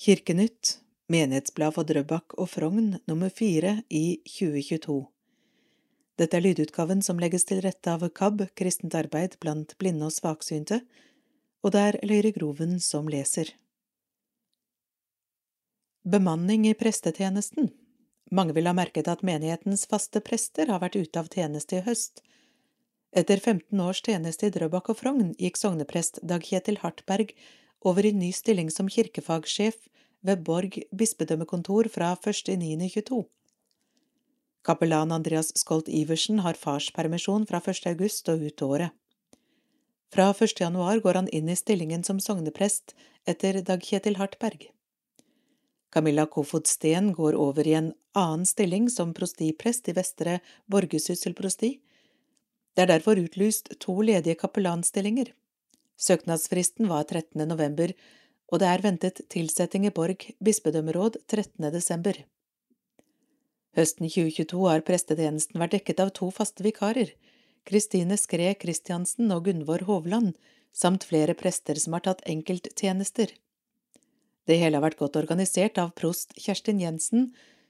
[0.00, 0.78] Kirkenytt,
[1.12, 4.94] Menighetsblad for Drøbak og Frogn nummer fire i 2022.
[6.16, 10.80] Dette er lydutgaven som legges til rette av KAB, Kristent arbeid blant blinde og svaksynte,
[11.60, 13.52] og det er Løyre Groven som leser.
[16.08, 17.68] Bemanning i prestetjenesten
[18.32, 22.24] Mange vil ha merket at menighetens faste prester har vært ute av tjeneste i høst.
[23.12, 27.36] Etter 15 års tjeneste i Drøbak og Frogn gikk sogneprest Dag Kjetil Hartberg
[27.80, 29.76] over i ny stilling som kirkefagsjef
[30.26, 33.24] ved Borg bispedømmekontor fra 1.9.22.
[34.64, 37.86] Kapellan Andreas Skolt Iversen har farspermisjon fra 1.
[37.94, 38.90] august og ut året.
[40.12, 40.60] Fra 1.
[40.60, 42.96] januar går han inn i stillingen som sogneprest
[43.30, 44.66] etter Dag Kjetil Hartberg.
[45.90, 50.38] Camilla Kofod Steen går over i en annen stilling som prostiprest i Vestre
[50.70, 51.78] Borgesyssel prosti.
[52.74, 55.32] Det er derfor utlyst to ledige kapellanstillinger.
[56.00, 57.44] Søknadsfristen var 13.
[57.48, 57.92] november,
[58.50, 61.68] og det er ventet tilsetting i Borg bispedømmeråd 13.
[61.74, 62.16] desember.
[63.76, 67.12] Høsten 2022 har prestetjenesten vært dekket av to faste vikarer,
[67.68, 70.32] Kristine Skre Kristiansen og Gunvor Hovland,
[70.72, 73.34] samt flere prester som har tatt enkelttjenester.
[74.48, 77.28] Det hele har vært godt organisert av prost Kjerstin Jensen,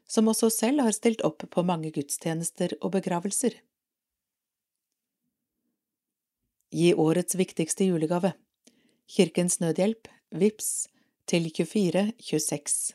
[0.09, 3.59] som også selv har stilt opp på mange gudstjenester og begravelser.
[6.71, 8.33] Gi årets viktigste julegave.
[9.11, 10.89] Kirkens Nødhjelp, VIPS,
[11.27, 12.93] til 2426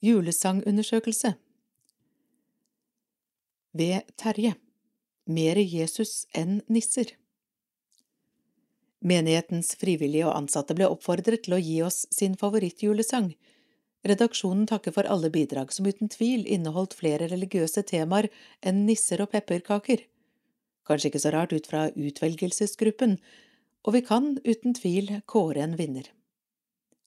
[0.00, 1.34] Julesangundersøkelse.
[3.72, 4.54] Ved Terje.
[5.26, 7.12] Mere Jesus enn nisser.
[9.04, 13.34] Menighetens frivillige og ansatte ble oppfordret til å gi oss sin favorittjulesang.
[14.08, 18.30] Redaksjonen takker for alle bidrag som uten tvil inneholdt flere religiøse temaer
[18.64, 20.06] enn nisser og pepperkaker.
[20.90, 23.20] Kanskje ikke så rart ut fra utvelgelsesgruppen,
[23.86, 26.08] og vi kan uten tvil kåre en vinner.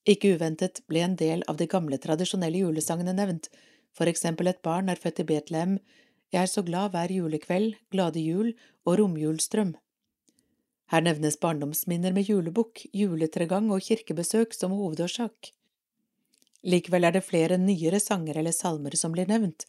[0.07, 3.49] Ikke uventet ble en del av de gamle, tradisjonelle julesangene nevnt,
[3.93, 5.79] for eksempel Et barn er født i Betlehem,
[6.31, 9.75] Jeg er så glad hver julekveld, Glade jul og Romjulsdrøm.
[10.89, 15.51] Her nevnes barndomsminner med julebukk, juletregang og kirkebesøk som hovedårsak.
[16.63, 19.67] Likevel er det flere nyere sanger eller salmer som blir nevnt,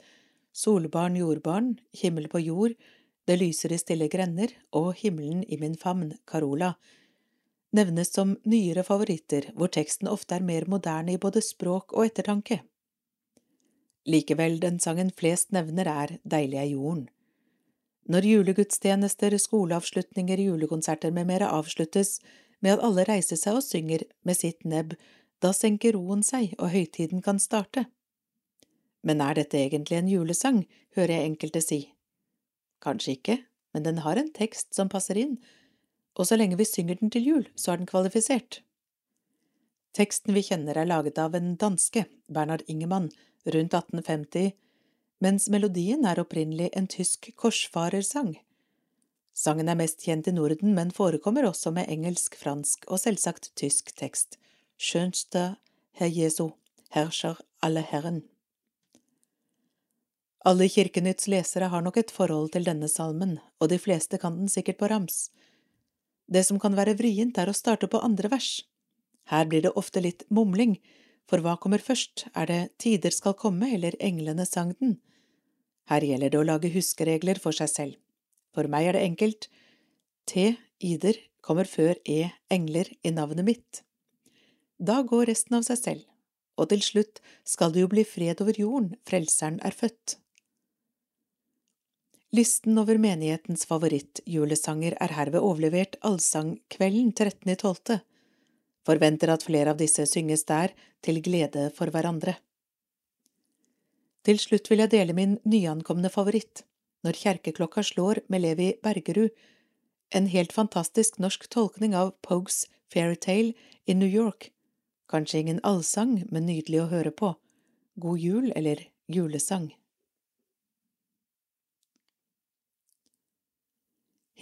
[0.55, 2.77] Solbarn, jordbarn, Himmel på jord,
[3.25, 6.75] Det lyser i stille grender og Himmelen i min favn, Carola,
[7.75, 12.61] nevnes som nyere favoritter hvor teksten ofte er mer moderne i både språk og ettertanke.
[14.05, 17.07] Likevel, den sangen flest nevner er Deilig er jorden.
[18.05, 22.19] Når julegudstjenester, skoleavslutninger, julekonserter med mere avsluttes
[22.61, 24.93] med at alle reiser seg og synger med sitt nebb,
[25.41, 27.87] da senker roen seg og høytiden kan starte.
[29.05, 30.63] Men er dette egentlig en julesang,
[30.97, 31.81] hører jeg enkelte si.
[32.85, 33.39] Kanskje ikke,
[33.75, 35.39] men den har en tekst som passer inn,
[36.15, 38.61] og så lenge vi synger den til jul, så er den kvalifisert.
[39.95, 43.11] Teksten vi kjenner er laget av en danske, Bernhard Ingemann,
[43.47, 44.53] rundt 1850,
[45.23, 48.35] mens melodien er opprinnelig en tysk korsfarersang.
[49.35, 53.95] Sangen er mest kjent i Norden, men forekommer også med engelsk, fransk og selvsagt tysk
[53.99, 54.39] tekst.
[54.79, 55.57] Schönste
[55.95, 56.51] Herr Jesu,
[56.91, 58.23] herrscher alle Herren.
[60.45, 64.51] Alle Kirkenytts lesere har nok et forhold til denne salmen, og de fleste kan den
[64.53, 65.31] sikkert på rams.
[66.29, 68.59] Det som kan være vrient, er å starte på andre vers.
[69.33, 70.77] Her blir det ofte litt mumling,
[71.25, 74.99] for hva kommer først, er det Tider skal komme eller Englene sang den?
[75.89, 77.95] Her gjelder det å lage huskeregler for seg selv.
[78.53, 79.49] For meg er det enkelt.
[80.29, 83.81] T, ider, kommer før e, engler, i navnet mitt.
[84.77, 86.05] Da går resten av seg selv,
[86.61, 90.19] og til slutt skal det jo bli fred over jorden, Frelseren er født.
[92.35, 98.01] Listen over menighetens favorittjulesanger er herved overlevert Allsangkvelden 13.12.
[98.83, 100.73] Forventer at flere av disse synges der,
[101.05, 102.35] til glede for hverandre.
[104.27, 106.65] Til slutt vil jeg dele min nyankomne favoritt,
[107.05, 109.31] Når kjerkeklokka slår med Levi Bergerud,
[110.11, 113.53] en helt fantastisk norsk tolkning av Pogues Fairytale
[113.87, 114.51] i New York.
[115.07, 117.35] Kanskje ingen allsang, men nydelig å høre på.
[117.95, 119.71] God jul eller julesang.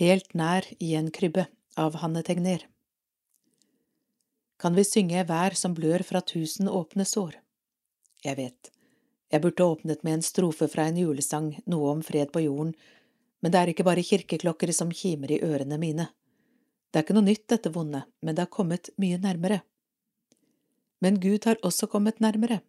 [0.01, 1.43] Helt nær i en krybbe
[1.77, 2.63] av Hanne Tegner
[4.57, 7.37] Kan vi synge Vær som blør fra tusen åpne sår?
[8.25, 8.71] Jeg vet,
[9.29, 12.73] jeg burde åpnet med en strofe fra en julesang, noe om fred på jorden,
[13.45, 16.09] men det er ikke bare kirkeklokker som kimer i ørene mine.
[16.89, 19.61] Det er ikke noe nytt, dette vonde, men det har kommet mye nærmere.
[21.05, 22.63] Men Gud har også kommet nærmere.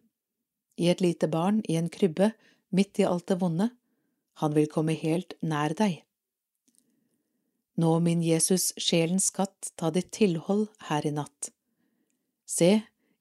[0.76, 2.34] I et lite barn, i en krybbe,
[2.68, 3.72] midt i alt det vonde.
[4.44, 6.02] Han vil komme helt nær deg.
[7.74, 11.50] Nå, min Jesus, sjelens skatt, ta ditt tilhold her i natt.
[12.46, 12.70] Se,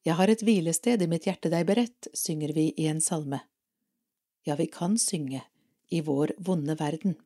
[0.05, 3.39] jeg har et hvilested i mitt hjerte deg beredt, synger vi i en salme.
[4.45, 5.41] Ja, vi kan synge
[5.89, 7.17] i vår vonde verden.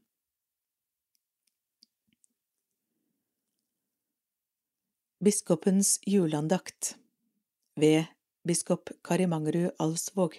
[5.20, 6.94] Biskopens juleandakt
[7.76, 8.06] ved
[8.48, 10.38] biskop Karimangerud Alsvåg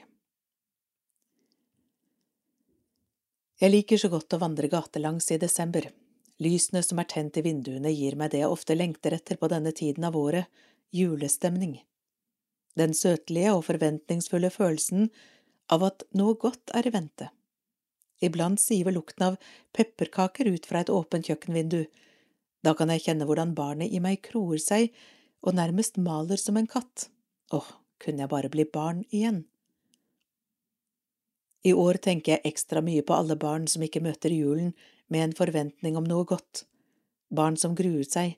[3.59, 5.91] Jeg liker så godt å vandre gatelangs i desember.
[6.39, 9.73] Lysene som er tent i vinduene gir meg det jeg ofte lengter etter på denne
[9.75, 10.47] tiden av året,
[10.95, 11.81] julestemning.
[12.79, 15.09] Den søtlige og forventningsfulle følelsen
[15.75, 17.33] av at noe godt er i vente.
[18.23, 19.37] Iblant siver lukten av
[19.75, 21.85] pepperkaker ut fra et åpent kjøkkenvindu.
[22.63, 24.95] Da kan jeg kjenne hvordan barnet i meg kroer seg
[25.43, 27.09] og nærmest maler som en katt.
[27.55, 27.69] Åh,
[28.03, 29.45] kunne jeg bare bli barn igjen.
[31.67, 34.73] I år tenker jeg ekstra mye på alle barn som ikke møter julen
[35.09, 36.65] med en forventning om noe godt,
[37.29, 38.37] barn som gruer seg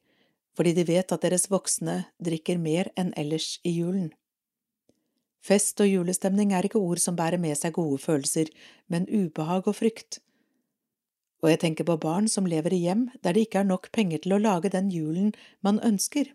[0.59, 4.11] fordi de vet at deres voksne drikker mer enn ellers i julen.
[5.41, 8.51] Fest og julestemning er ikke ord som bærer med seg gode følelser,
[8.93, 10.19] men ubehag og frykt.
[11.41, 14.21] Og jeg tenker på barn som lever i hjem der det ikke er nok penger
[14.21, 15.33] til å lage den julen
[15.65, 16.29] man ønsker.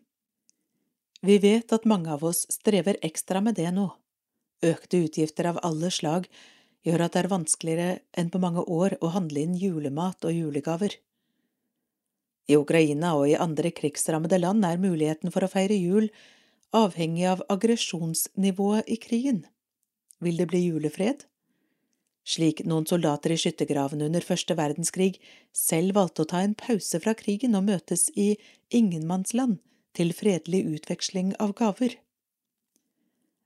[1.21, 3.91] Vi vet at mange av oss strever ekstra med det nå.
[4.65, 6.25] Økte utgifter av alle slag
[6.85, 10.95] gjør at det er vanskeligere enn på mange år å handle inn julemat og julegaver.
[12.45, 16.11] I Ukraina og i andre krigsrammede land er muligheten for å feire jul
[16.75, 19.45] avhengig av aggresjonsnivået i krigen.
[20.21, 21.25] Vil det bli julefred?
[22.25, 25.19] Slik noen soldater i skyttergravene under første verdenskrig
[25.53, 28.33] selv valgte å ta en pause fra krigen og møtes i
[28.73, 29.59] ingenmannsland
[29.95, 31.93] til fredelig utveksling av gaver.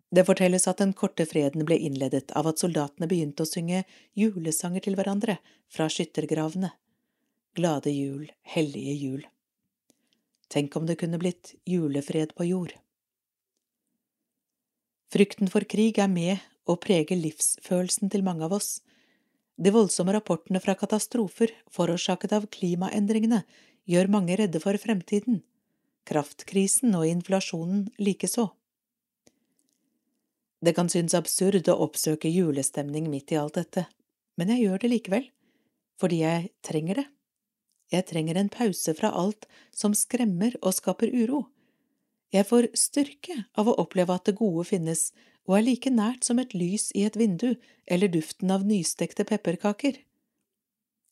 [0.09, 3.83] Det fortelles at den korte freden ble innledet av at soldatene begynte å synge
[4.17, 5.38] julesanger til hverandre
[5.69, 6.71] fra skyttergravene.
[7.57, 9.25] Glade jul, hellige jul.
[10.50, 12.73] Tenk om det kunne blitt julefred på jord.
[15.13, 18.79] Frykten for krig er med og preger livsfølelsen til mange av oss.
[19.57, 23.44] De voldsomme rapportene fra katastrofer forårsaket av klimaendringene
[23.89, 25.41] gjør mange redde for fremtiden.
[26.09, 28.47] Kraftkrisen og inflasjonen likeså.
[30.59, 33.85] Det kan synes absurd å oppsøke julestemning midt i alt dette,
[34.35, 35.29] men jeg gjør det likevel,
[36.00, 37.07] fordi jeg trenger det.
[37.89, 41.47] Jeg trenger en pause fra alt som skremmer og skaper uro.
[42.29, 45.09] Jeg får styrke av å oppleve at det gode finnes
[45.50, 47.56] og er like nært som et lys i et vindu
[47.89, 49.97] eller duften av nystekte pepperkaker.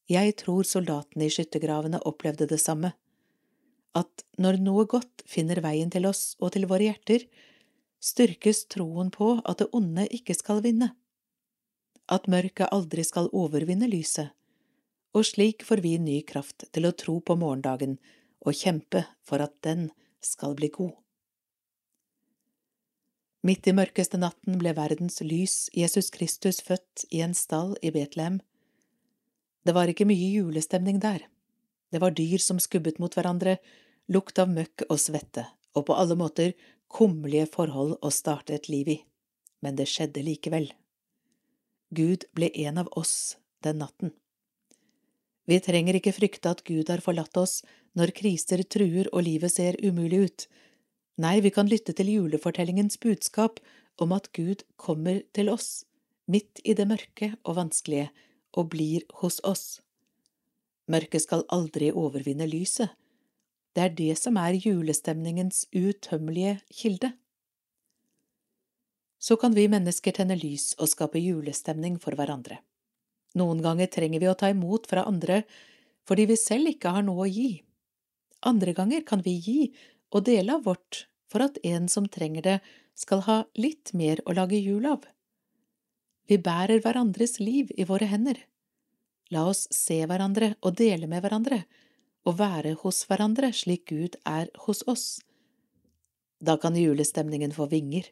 [0.07, 2.93] Jeg tror soldatene i skyttergravene opplevde det samme,
[3.97, 7.25] at når noe godt finner veien til oss og til våre hjerter,
[8.03, 10.91] styrkes troen på at det onde ikke skal vinne,
[12.07, 14.31] at mørket aldri skal overvinne lyset,
[15.15, 17.97] og slik får vi ny kraft til å tro på morgendagen
[18.45, 19.89] og kjempe for at den
[20.23, 20.93] skal bli god.
[23.47, 28.41] Midt i mørkeste natten ble verdens lys, Jesus Kristus, født i en stall i Betlehem.
[29.63, 31.21] Det var ikke mye julestemning der.
[31.93, 33.57] Det var dyr som skubbet mot hverandre,
[34.11, 35.45] lukt av møkk og svette,
[35.77, 36.55] og på alle måter
[36.91, 38.99] kummerlige forhold å starte et liv i,
[39.63, 40.69] men det skjedde likevel.
[41.95, 44.13] Gud ble en av oss den natten.
[45.47, 47.61] Vi trenger ikke frykte at Gud har forlatt oss
[47.97, 50.47] når kriser truer og livet ser umulig ut.
[51.23, 53.61] Nei, vi kan lytte til julefortellingens budskap
[53.97, 55.85] om at Gud kommer til oss,
[56.27, 58.11] midt i det mørke og vanskelige,
[58.57, 59.79] og blir hos oss.
[60.91, 62.91] Mørket skal aldri overvinne lyset,
[63.77, 67.11] det er det som er julestemningens utømmelige kilde.
[69.21, 72.57] Så kan vi mennesker tenne lys og skape julestemning for hverandre.
[73.37, 75.43] Noen ganger trenger vi å ta imot fra andre
[76.09, 77.51] fordi vi selv ikke har noe å gi.
[78.49, 79.61] Andre ganger kan vi gi
[80.09, 82.59] og dele av vårt for at en som trenger det,
[82.97, 85.03] skal ha litt mer å lage jul av.
[86.25, 88.39] Vi bærer hverandres liv i våre hender.
[89.29, 91.59] La oss se hverandre og dele med hverandre,
[92.27, 95.07] å være hos hverandre slik Gud er hos oss.
[96.43, 98.09] Da kan julestemningen få vinger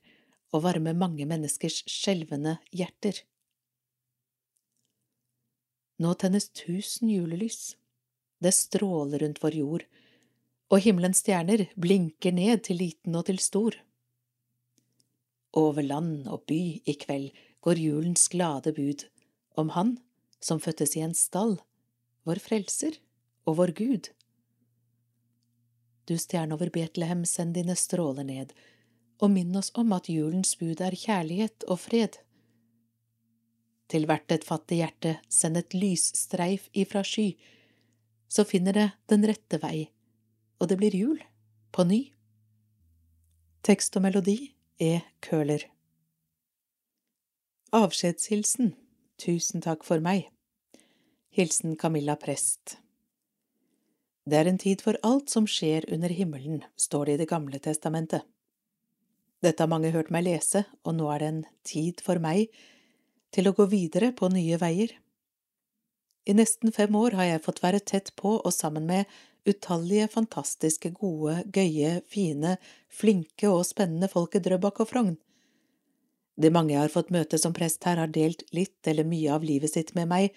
[0.56, 3.20] og varme mange menneskers skjelvende hjerter.
[6.00, 7.76] Nå tennes tusen julelys.
[8.40, 9.84] Det stråler rundt vår jord,
[10.72, 13.78] og himmelens stjerner blinker ned til liten og til stor.
[15.56, 19.06] Over land og by i kveld går julens glade bud
[19.56, 19.96] om Han
[20.44, 21.56] som fødtes i en stall,
[22.28, 23.00] vår frelser
[23.46, 24.10] og vår Gud.
[26.06, 28.54] Du stjerne over Betlehem, send dine stråler ned,
[29.22, 32.20] og minn oss om at julens bud er kjærlighet og fred.
[33.90, 37.34] Til hvert et fattig hjerte send et lysstreif ifra sky,
[38.28, 39.88] så finner det den rette vei,
[40.60, 41.22] og det blir jul
[41.72, 42.02] på ny.
[43.66, 45.00] Tekst og melodi E.
[45.24, 45.64] Køhler
[47.72, 48.74] Avskjedshilsen
[49.18, 50.28] Tusen takk for meg
[51.34, 52.76] Hilsen Camilla Prest
[54.26, 57.60] Det er en tid for alt som skjer under himmelen, står det i Det gamle
[57.62, 58.24] testamentet.
[59.46, 62.50] Dette har mange hørt meg lese, og nå er det en tid for meg
[63.36, 64.96] til å gå videre på nye veier.
[66.26, 69.06] I nesten fem år har jeg fått være tett på og sammen med
[69.46, 72.56] utallige fantastiske, gode, gøye, fine,
[72.90, 75.14] flinke og spennende folk i Drøbak og Frogn.
[76.42, 79.46] De mange jeg har fått møte som prest her, har delt litt eller mye av
[79.46, 80.34] livet sitt med meg,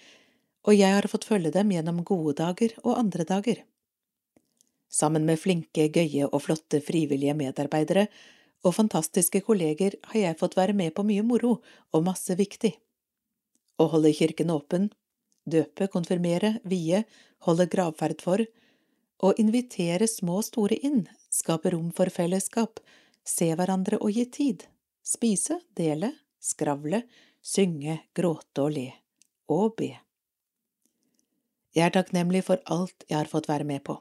[0.67, 3.65] og jeg har fått følge dem gjennom gode dager og andre dager.
[4.89, 8.07] Sammen med flinke, gøye og flotte frivillige medarbeidere
[8.65, 11.59] og fantastiske kolleger har jeg fått være med på mye moro
[11.93, 12.73] og masse viktig.
[13.79, 14.89] Å holde kirken åpen,
[15.47, 17.03] døpe, konfirmere, vie,
[17.47, 18.43] holde gravferd for,
[19.19, 22.79] å invitere små og store inn, skape rom for fellesskap,
[23.23, 24.67] se hverandre og gi tid,
[25.03, 27.03] spise, dele, skravle,
[27.41, 28.87] synge, gråte og le,
[29.51, 29.93] og be.
[31.75, 33.99] Jeg er takknemlig for alt jeg har fått være med på.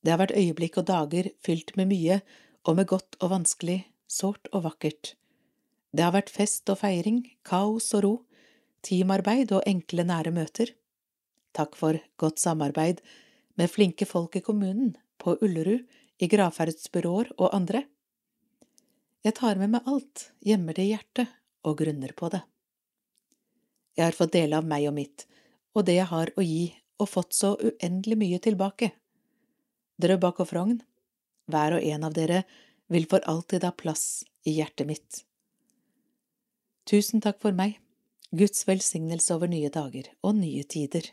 [0.00, 2.20] Det har vært øyeblikk og dager fylt med mye,
[2.68, 5.14] og med godt og vanskelig, sårt og vakkert.
[5.92, 8.12] Det har vært fest og feiring, kaos og ro,
[8.86, 10.72] teamarbeid og enkle, nære møter.
[11.56, 13.00] Takk for godt samarbeid
[13.58, 15.82] med flinke folk i kommunen, på Ullerud,
[16.20, 17.84] i gravferdsbyråer og andre.
[19.24, 21.32] Jeg tar med meg alt, gjemmer det i hjertet
[21.68, 22.40] og grunner på det.
[23.98, 25.26] Jeg har fått dele av meg og mitt,
[25.76, 28.90] og det jeg har å gi, og fått så uendelig mye tilbake.
[30.00, 30.80] Drøbak og Frogn,
[31.50, 32.44] hver og en av dere
[32.90, 35.22] vil for alltid ha plass i hjertet mitt.
[36.88, 37.76] Tusen takk for meg,
[38.30, 41.10] Guds velsignelse over nye dager og nye tider.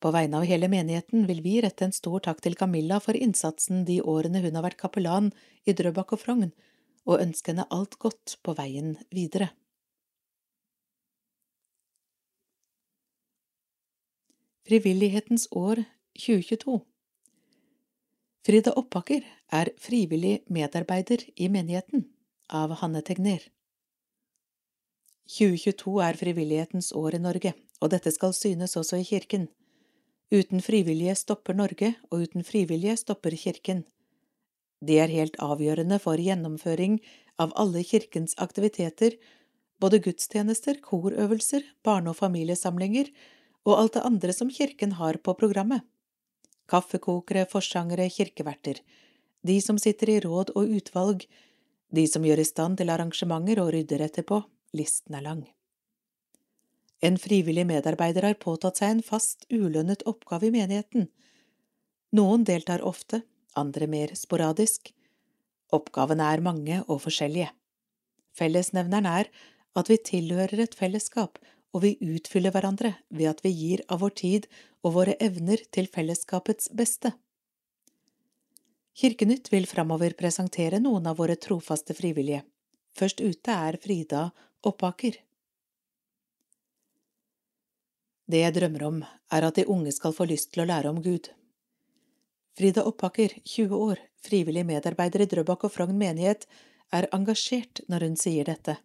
[0.00, 3.84] På vegne av hele menigheten vil vi rette en stor takk til Camilla for innsatsen
[3.88, 5.28] de årene hun har vært kapellan
[5.68, 6.52] i Drøbak og Frogn,
[7.04, 9.50] og ønske henne alt godt på veien videre.
[14.68, 15.82] Frivillighetens år
[16.18, 16.80] 2022
[18.44, 19.22] Frida Oppaker
[19.54, 22.08] er frivillig medarbeider i menigheten,
[22.50, 23.44] av Hanne Tegner.
[25.30, 29.46] 2022 er frivillighetens år i Norge, og dette skal synes også i kirken.
[30.34, 33.84] Uten frivillige stopper Norge, og uten frivillige stopper Kirken.
[34.82, 36.98] De er helt avgjørende for gjennomføring
[37.38, 39.14] av alle kirkens aktiviteter,
[39.80, 43.12] både gudstjenester, korøvelser, barne- og familiesamlinger
[43.68, 45.84] og alt det andre som kirken har på programmet.
[46.70, 48.80] Kaffekokere, forsangere, kirkeverter,
[49.42, 51.24] de som sitter i råd og utvalg,
[51.90, 54.42] de som gjør i stand til arrangementer og rydder etterpå,
[54.76, 55.42] listen er lang.
[57.02, 61.08] En frivillig medarbeider har påtatt seg en fast, ulønnet oppgave i menigheten.
[62.14, 63.22] Noen deltar ofte,
[63.56, 64.92] andre mer sporadisk.
[65.72, 67.48] Oppgavene er mange og forskjellige.
[68.36, 69.30] Fellesnevneren er
[69.78, 71.38] at vi tilhører et fellesskap,
[71.74, 74.46] og vi utfyller hverandre ved at vi gir av vår tid
[74.82, 77.12] og våre evner til fellesskapets beste.
[79.00, 82.42] Kirkenytt vil framover presentere noen av våre trofaste frivillige.
[82.96, 84.30] Først ute er Frida
[84.66, 85.14] Oppaker.
[88.30, 88.98] Det jeg drømmer om,
[89.32, 91.30] er at de unge skal få lyst til å lære om Gud.
[92.58, 96.46] Frida Oppaker, 20 år, frivillig medarbeider i Drøbak og Frogn menighet,
[96.92, 98.76] er engasjert når hun sier dette.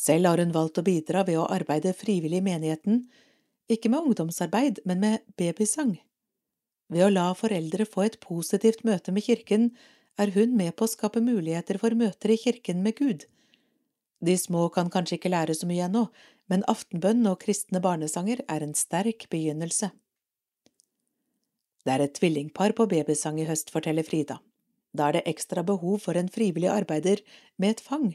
[0.00, 3.02] Selv har hun valgt å bidra ved å arbeide frivillig i menigheten,
[3.70, 5.98] ikke med ungdomsarbeid, men med babysang.
[6.90, 9.68] Ved å la foreldre få et positivt møte med kirken,
[10.18, 13.26] er hun med på å skape muligheter for møter i kirken med Gud.
[14.24, 16.06] De små kan kanskje ikke lære så mye ennå,
[16.50, 19.92] men aftenbønn og kristne barnesanger er en sterk begynnelse.
[21.84, 24.40] Det er et tvillingpar på babysang i høst, forteller Frida.
[24.96, 27.22] Da er det ekstra behov for en frivillig arbeider
[27.56, 28.10] med et fang.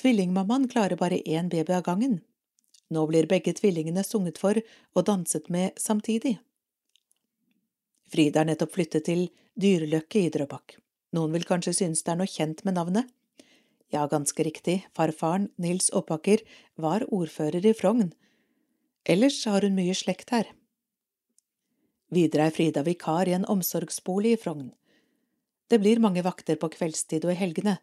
[0.00, 2.20] Tvillingmammaen klarer bare én baby av gangen.
[2.92, 4.58] Nå blir begge tvillingene sunget for
[4.94, 6.38] og danset med samtidig.
[8.12, 10.76] Frida er nettopp flyttet til Dyrløkke i Drøbak.
[11.16, 13.08] Noen vil kanskje synes det er noe kjent med navnet.
[13.92, 16.40] Ja, ganske riktig, farfaren, Nils Oppaker,
[16.80, 18.12] var ordfører i Frogn.
[19.04, 20.48] Ellers har hun mye slekt her.
[22.12, 24.70] Videre er Frida vikar i en omsorgsbolig i Frogn.
[25.68, 27.78] Det blir mange vakter på kveldstid og i helgene,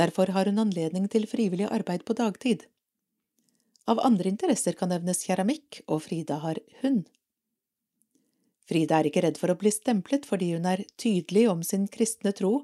[0.00, 2.66] derfor har hun anledning til frivillig arbeid på dagtid.
[3.86, 7.04] Av andre interesser kan nevnes keramikk, og Frida har hund.
[8.64, 12.32] Frida er ikke redd for å bli stemplet fordi hun er tydelig om sin kristne
[12.32, 12.62] tro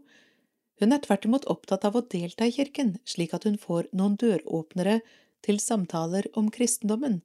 [0.81, 4.15] hun er tvert imot opptatt av å delta i kirken, slik at hun får noen
[4.21, 5.01] døråpnere
[5.45, 7.19] til samtaler om kristendommen,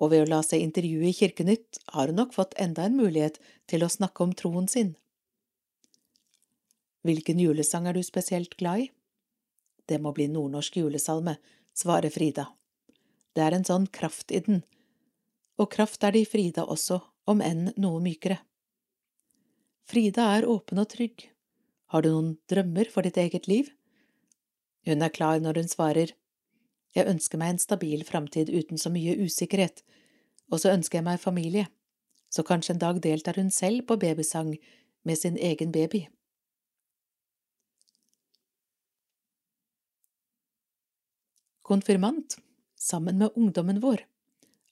[0.00, 3.36] og ved å la seg intervjue i Kirkenytt har hun nok fått enda en mulighet
[3.68, 4.94] til å snakke om troen sin.
[7.04, 8.88] Hvilken julesang er du spesielt glad i?
[9.88, 11.38] Det må bli nordnorsk julesalme,
[11.72, 12.50] svarer Frida.
[13.34, 14.62] Det er en sånn kraft i den,
[15.58, 18.38] og kraft er det i Frida også, om enn noe mykere.
[19.88, 21.28] Frida er åpen og trygg.
[21.92, 23.70] Har du noen drømmer for ditt eget liv?
[24.84, 26.14] Hun er klar når hun svarer,
[26.96, 29.82] Jeg ønsker meg en stabil framtid uten så mye usikkerhet,
[30.50, 31.66] og så ønsker jeg meg familie,
[32.32, 34.54] så kanskje en dag deltar hun selv på babysang
[35.04, 36.06] med sin egen baby.
[41.68, 42.38] Konfirmant
[42.80, 44.00] sammen med ungdommen vår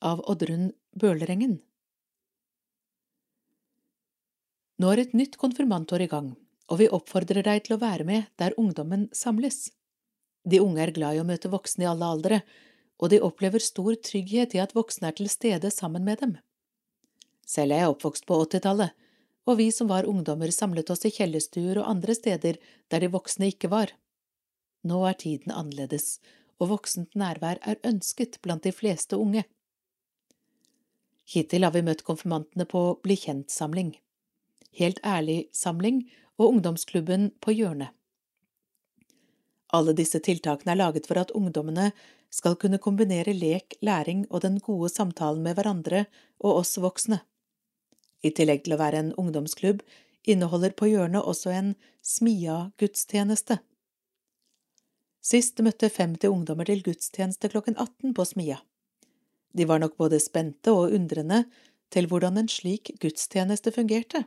[0.01, 1.59] av Oddrun Bølerengen
[4.81, 6.31] Nå er et nytt konfirmantår i gang,
[6.73, 9.75] og vi oppfordrer deg til å være med der ungdommen samles.
[10.49, 12.41] De unge er glad i å møte voksne i alle aldre,
[12.97, 16.35] og de opplever stor trygghet i at voksne er til stede sammen med dem.
[17.45, 18.97] Selv er jeg oppvokst på åttitallet,
[19.45, 22.57] og vi som var ungdommer samlet oss i kjellerstuer og andre steder
[22.89, 23.93] der de voksne ikke var.
[24.89, 26.17] Nå er tiden annerledes,
[26.61, 29.45] og voksent nærvær er ønsket blant de fleste unge.
[31.27, 33.97] Hittil har vi møtt konfirmantene på Bli kjent-samling,
[34.77, 36.03] Helt ærlig-samling
[36.37, 37.89] og ungdomsklubben På hjørnet.
[39.73, 41.91] Alle disse tiltakene er laget for at ungdommene
[42.31, 46.05] skal kunne kombinere lek, læring og den gode samtalen med hverandre
[46.39, 47.21] og oss voksne.
[48.23, 49.83] I tillegg til å være en ungdomsklubb
[50.27, 53.59] inneholder På hjørnet også en Smia-gudstjeneste.
[55.27, 58.61] Sist møtte 50 ungdommer til gudstjeneste klokken 18 på Smia.
[59.57, 61.41] De var nok både spente og undrende
[61.91, 64.23] til hvordan en slik gudstjeneste fungerte.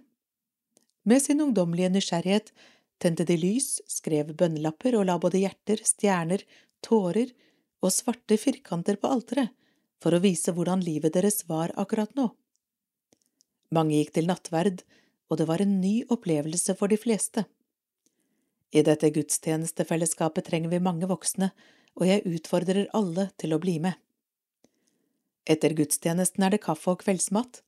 [1.07, 2.51] Med sin ungdommelige nysgjerrighet
[2.99, 6.43] tente de lys, skrev bønnelapper og la både hjerter, stjerner,
[6.83, 7.31] tårer
[7.79, 9.55] og svarte firkanter på alteret
[10.03, 12.27] for å vise hvordan livet deres var akkurat nå.
[13.75, 14.83] Mange gikk til nattverd,
[15.29, 17.45] og det var en ny opplevelse for de fleste.
[18.69, 21.49] I dette gudstjenestefellesskapet trenger vi mange voksne,
[21.97, 23.97] og jeg utfordrer alle til å bli med.
[25.49, 27.63] Etter gudstjenesten er det kaffe og kveldsmat.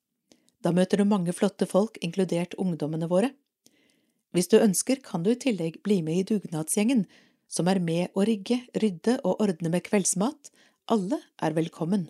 [0.62, 3.32] Da møter du mange flotte folk, inkludert ungdommene våre.
[4.32, 7.08] Hvis du ønsker, kan du i tillegg bli med i dugnadsgjengen,
[7.52, 10.52] som er med å rigge, rydde og ordne med kveldsmat.
[10.94, 12.06] Alle er velkommen.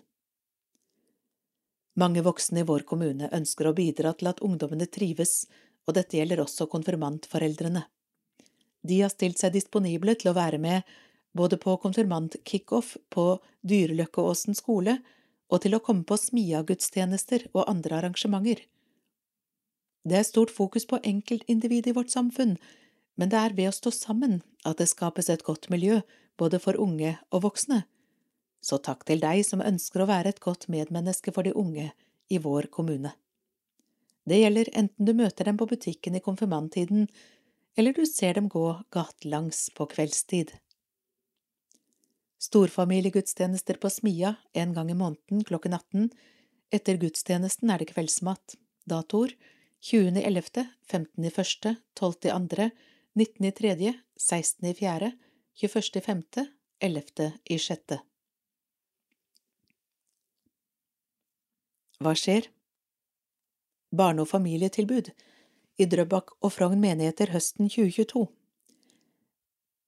[1.96, 5.46] Mange voksne i vår kommune ønsker å bidra til at ungdommene trives,
[5.88, 7.88] og dette gjelder også konfirmantforeldrene.
[8.88, 10.88] De har stilt seg disponible til å være med
[11.38, 13.26] både på konfirmantkickoff på
[13.68, 14.98] Dyreløkkeåsen skole
[15.52, 18.64] og til å komme på Smia-gudstjenester og andre arrangementer.
[20.08, 22.56] Det er stort fokus på enkeltindividet i vårt samfunn,
[23.20, 26.00] men det er ved å stå sammen at det skapes et godt miljø
[26.42, 27.84] både for unge og voksne.
[28.62, 31.92] Så takk til deg som ønsker å være et godt medmenneske for de unge
[32.30, 33.14] i vår kommune.
[34.26, 37.08] Det gjelder enten du møter dem på butikken i konfirmanttiden
[37.76, 40.52] eller du ser dem gå gatelangs på kveldstid.
[42.42, 46.10] Storfamiliegudstjenester på Smia en gang i måneden klokken 18.
[46.74, 48.56] Etter gudstjenesten er det kveldsmat.
[48.90, 49.36] Datoer
[49.82, 52.70] 20.11., 15.1., 12.2.,
[53.14, 55.12] 19.3., 16.4.,
[55.62, 56.48] 21.5.,
[56.82, 58.00] 11.6.
[62.02, 62.48] Hva skjer?
[63.94, 65.12] Barne- og familietilbud
[65.82, 68.28] i Drøbak og Frogn menigheter høsten 2022.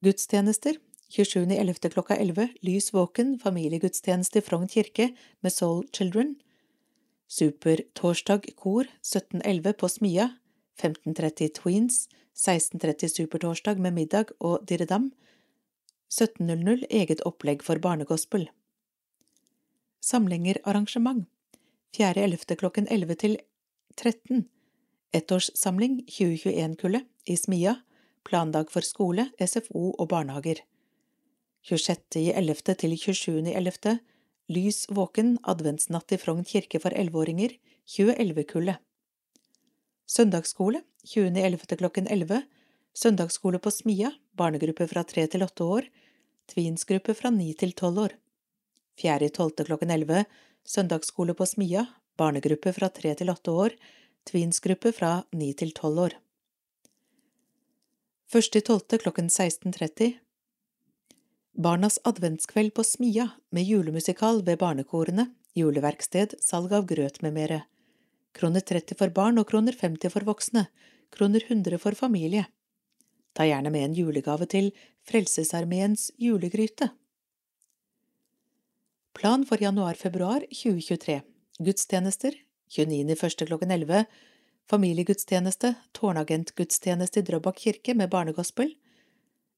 [0.03, 0.79] Gudstjenester
[1.13, 1.89] 27.11.
[1.93, 5.11] klokka 11 Lys våken familiegudstjeneste i Frogn kirke
[5.45, 6.35] med Soul Children.
[7.29, 10.31] Supertorsdag kor 17.11 på Smia.
[10.81, 12.07] 15.30 Tweens.
[12.33, 15.11] 16.30 Supertorsdag med middag og diredam.
[16.09, 18.49] 17.00 eget opplegg for barnegospel.
[20.01, 21.27] Samlingerarrangement
[21.93, 22.57] 4.11.
[22.57, 23.37] klokken 11 til
[24.01, 24.47] 13
[25.13, 27.75] Ettårssamling 2021-kullet i Smia,
[28.25, 30.63] plandag for skole, SFO og barnehager.
[31.69, 32.73] 26.11.
[32.81, 33.99] til 27.11.
[34.49, 37.53] Lys våken adventsnatt i Frogn kirke for elleveåringer,
[37.93, 38.81] 2011-kullet.
[40.09, 41.77] Søndagsskole 20.11.
[41.77, 42.41] klokken 11.
[42.97, 45.93] Søndagsskole på Smia, barnegruppe fra tre til åtte år,
[46.49, 48.21] tvinsgruppe fra ni til tolv år.
[48.97, 49.67] 4.12.
[49.69, 50.25] klokken 11.
[50.65, 51.85] Søndagsskole på Smia,
[52.17, 53.77] barnegruppe fra tre til åtte år,
[54.29, 56.15] tvinsgruppe fra 9 til 12 år.
[58.33, 58.97] 1.12.
[59.03, 60.15] klokken 16.30
[61.53, 67.59] Barnas adventskveld på Smia med julemusikal ved barnekorene, juleverksted, salg av grøt med mere.
[68.33, 70.65] Kroner 30 for barn og kroner 50 for voksne,
[71.13, 72.47] kroner 100 for familie.
[73.37, 74.71] Ta gjerne med en julegave til
[75.05, 76.89] Frelsesarmeens julegryte.
[79.13, 81.21] Plan for januar–februar 2023
[81.61, 82.33] Gudstjenester
[82.73, 83.45] 29.1.
[83.45, 84.05] klokken 11
[84.69, 88.75] familiegudstjeneste, tårnagentgudstjeneste i Drøbak kirke med barnegospel.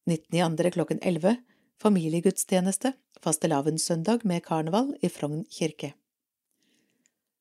[0.09, 0.71] 19.2.
[0.71, 1.35] klokken 11.
[1.81, 5.93] Familiegudstjeneste, fastelavnssøndag med karneval i Frogn kirke.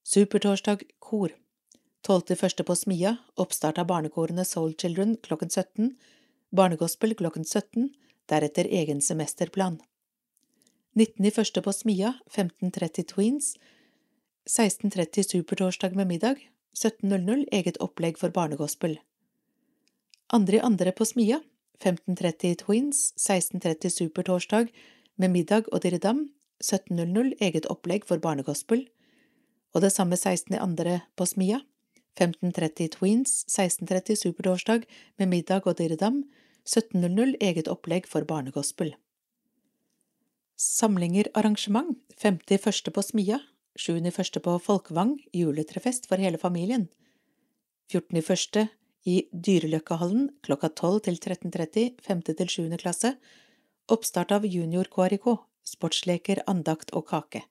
[0.05, 1.33] Supertorsdag kor.
[2.07, 2.63] 12.1.
[2.63, 5.95] på Smia, oppstart av barnekorene Soul Children klokken 17,
[6.53, 7.89] barnegospel klokken 17,
[8.29, 9.79] deretter egen semesterplan.
[10.95, 11.63] 19.1.
[11.65, 13.55] på Smia, 15.30 Tweens,
[14.51, 16.37] 16.30 Supertorsdag med middag,
[16.77, 18.99] 17.00 eget opplegg for barnegospel.
[20.29, 21.39] Andre i andre på Smia,
[21.81, 24.69] 15.30 Twins, 16.30 Supertorsdag
[25.17, 26.29] med middag og diridam,
[26.61, 28.85] 17.00 eget opplegg for barnegospel,
[29.73, 30.59] og det samme 16.
[30.61, 31.63] andre på Smia,
[32.21, 34.85] 15.30 Twins, 16.30 Supertorsdag
[35.19, 36.21] med middag og diridam,
[36.69, 38.93] 17.00 eget opplegg for barnegospel.
[40.61, 42.93] Samlinger arrangement, 51.
[42.93, 43.41] på Smia,
[43.75, 44.39] 7.1.
[44.39, 46.87] på Folkevang, juletrefest for hele familien.
[47.91, 48.69] 14.1.
[49.05, 52.23] i Dyreløkkehallen klokka 12 til 13.30, 5.
[52.23, 52.77] til 7.
[52.79, 53.17] klasse.
[53.91, 55.27] Oppstart av junior KRIK,
[55.67, 57.43] sportsleker, andakt og kake.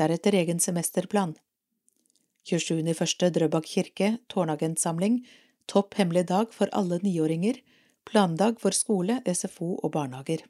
[0.00, 1.36] Deretter egen semesterplan.
[2.48, 3.28] 27.1.
[3.36, 5.26] Drøbak kirke, tårnagentsamling,
[5.68, 7.60] topp hemmelig dag for alle niåringer,
[8.08, 10.46] plandag for skole, SFO og barnehager.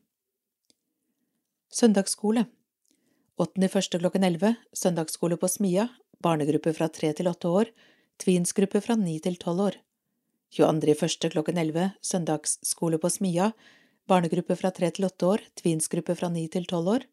[1.73, 2.47] Søndagsskole
[3.39, 3.99] 8.1.
[3.99, 5.91] klokken 11, søndagsskole på Smia,
[6.25, 7.69] barnegruppe fra 3 til 8 år,
[8.17, 9.77] tvinsgruppe fra 9 til 12 år.
[10.57, 11.29] 22.1.
[11.35, 13.51] klokken 11, søndagsskole på Smia,
[14.09, 17.07] barnegruppe fra 3 til 8 år, tvinsgruppe fra 9 til 12 år.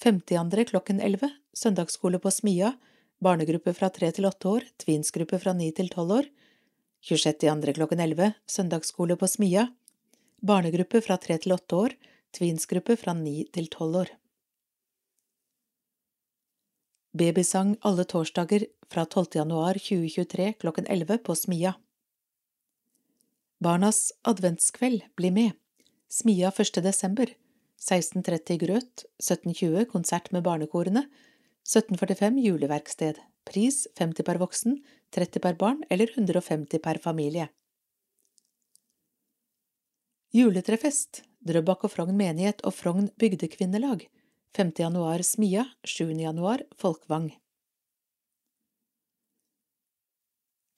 [0.00, 0.64] 52.
[0.72, 2.72] klokken 11, søndagsskole på Smia,
[3.20, 6.34] barnegruppe fra 3 til 8 år, tvinsgruppe fra 9 til 12 år.
[7.04, 7.76] 26.2.
[7.76, 9.68] klokken 11, søndagsskole på Smia,
[10.40, 12.00] barnegruppe fra 3 til 8 år,
[12.32, 14.18] tvinsgruppe fra 9 til 12 år.
[17.14, 19.26] Babysang alle torsdager fra 12.
[19.38, 21.76] januar 2023 klokken 11 på Smia.
[23.62, 25.52] Barnas adventskveld blir med.
[26.10, 26.82] Smia 1.
[26.82, 27.30] desember.
[27.78, 31.04] 16.30 grøt, 17.20 konsert med barnekorene,
[31.62, 33.20] 17.45 juleverksted.
[33.46, 34.80] Pris 50 per voksen,
[35.14, 37.46] 30 per barn eller 150 per familie.
[40.34, 41.22] Juletrefest.
[41.44, 44.08] Drøbak og Frogn menighet og Frogn bygdekvinnelag.
[44.56, 44.72] 5.
[44.76, 46.20] januar Smia, 7.
[46.20, 47.38] januar Folkvang.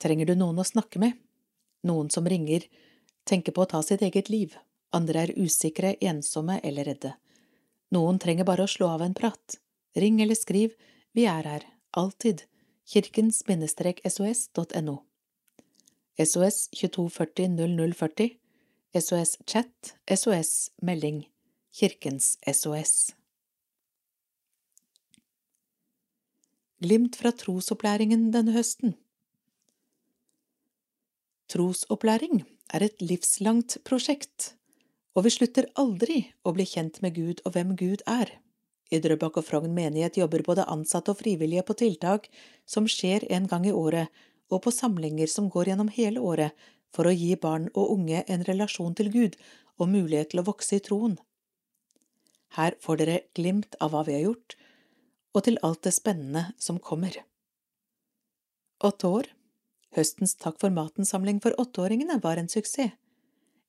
[0.01, 1.13] Trenger du noen å snakke med?
[1.85, 2.65] Noen som ringer,
[3.29, 4.57] tenker på å ta sitt eget liv,
[4.97, 7.13] andre er usikre, ensomme eller redde.
[7.93, 9.59] Noen trenger bare å slå av en prat.
[9.93, 10.73] Ring eller skriv,
[11.13, 12.49] vi er her, alltid,
[12.89, 14.97] kirkens-sos.no.
[16.17, 17.61] SOS 2240
[17.93, 18.41] 0040
[18.97, 21.29] SOS Chat SOS Melding
[21.77, 23.13] Kirkens SOS
[26.85, 28.91] Glimt fra trosopplæringen denne høsten
[31.49, 34.51] Trosopplæring er et livslangt prosjekt,
[35.17, 38.29] og vi slutter aldri å bli kjent med Gud og hvem Gud er.
[38.93, 42.29] I Drøbak og Frogn menighet jobber både ansatte og frivillige på tiltak
[42.69, 44.13] som skjer en gang i året,
[44.53, 46.53] og på samlinger som går gjennom hele året,
[46.93, 49.41] for å gi barn og unge en relasjon til Gud
[49.81, 51.17] og mulighet til å vokse i troen.
[52.61, 54.61] Her får dere glimt av hva vi har gjort,
[55.37, 57.13] og til alt det spennende som kommer.
[58.85, 59.29] Åtte år
[59.97, 62.93] Høstens Takk for maten-samling for åtteåringene var en suksess.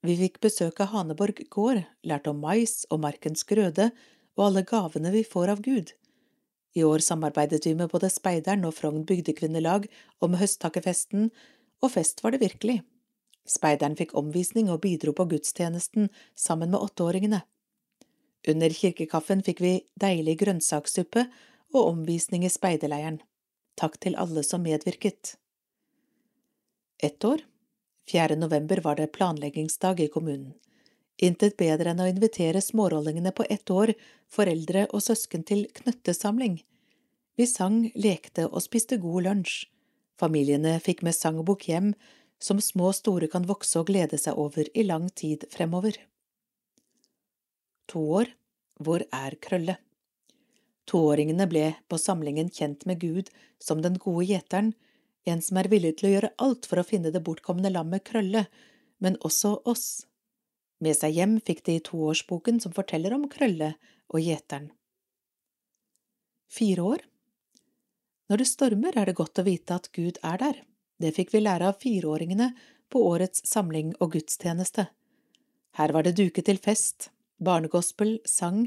[0.05, 3.89] Vi fikk besøk av Haneborg gård, lærte om mais og markens grøde
[4.37, 5.93] og alle gavene vi får av Gud.
[6.77, 9.87] I år samarbeidet vi med både Speideren og Frogn bygdekvinnelag
[10.21, 11.31] om høsttakkefesten,
[11.81, 12.81] og fest var det virkelig.
[13.47, 17.41] Speideren fikk omvisning og bidro på gudstjenesten sammen med åtteåringene.
[18.47, 21.25] Under kirkekaffen fikk vi deilig grønnsakssuppe
[21.73, 23.19] og omvisning i speiderleiren.
[23.77, 25.35] Takk til alle som medvirket.
[27.03, 27.43] Ett år,
[28.11, 28.35] 4.
[28.35, 30.53] november, var det planleggingsdag i kommunen.
[31.17, 33.93] Intet bedre enn å invitere smårollingene på ett år,
[34.29, 36.59] foreldre og søsken til knøttesamling.
[37.37, 39.65] Vi sang, lekte og spiste god lunsj.
[40.17, 41.91] Familiene fikk med sangbok hjem,
[42.41, 45.97] som små og store kan vokse og glede seg over i lang tid fremover.
[47.89, 48.33] To år,
[48.81, 49.77] hvor er Krølle?
[50.87, 54.71] Toåringene ble på samlingen kjent med Gud som den gode gjeteren,
[55.27, 58.45] en som er villig til å gjøre alt for å finne det bortkomne lammet Krølle,
[59.03, 60.07] men også oss.
[60.79, 63.73] Med seg hjem fikk de toårsboken som forteller om Krølle
[64.07, 64.71] og gjeteren.
[66.47, 67.03] Fire år
[68.31, 70.61] Når det stormer, er det godt å vite at Gud er der.
[70.97, 72.53] Det fikk vi lære av fireåringene
[72.91, 74.87] på årets samling og gudstjeneste.
[75.77, 77.11] Her var det duket til fest,
[77.43, 78.65] barnegospel, sang,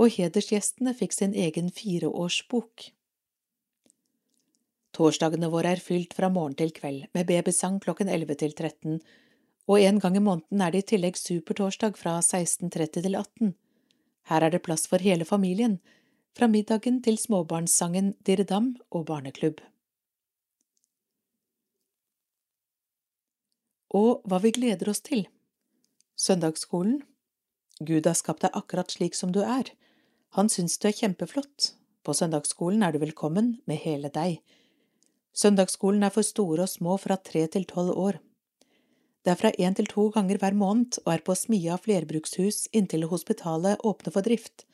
[0.00, 2.88] og hedersgjestene fikk sin egen fireårsbok.
[4.96, 9.00] Torsdagene våre er fylt fra morgen til kveld, med babysang klokken 11 til 13,
[9.70, 13.52] og en gang i måneden er det i tillegg supertorsdag fra 16.30 til 18.
[14.32, 15.78] Her er det plass for hele familien,
[16.34, 19.60] fra middagen til småbarnssangen Dirdam og barneklubb.
[23.94, 25.26] Og hva vi gleder oss til.
[26.14, 27.00] Søndagsskolen.
[27.80, 29.72] Gud har skapt deg akkurat slik som du er.
[30.38, 31.72] Han syns du er kjempeflott.
[32.06, 34.38] På søndagsskolen er du velkommen med hele deg.
[35.36, 38.20] Søndagsskolen er for store og små fra tre til tolv år.
[39.24, 43.08] Det er fra én til to ganger hver måned og er på Smia flerbrukshus inntil
[43.10, 44.64] hospitalet åpner for drift.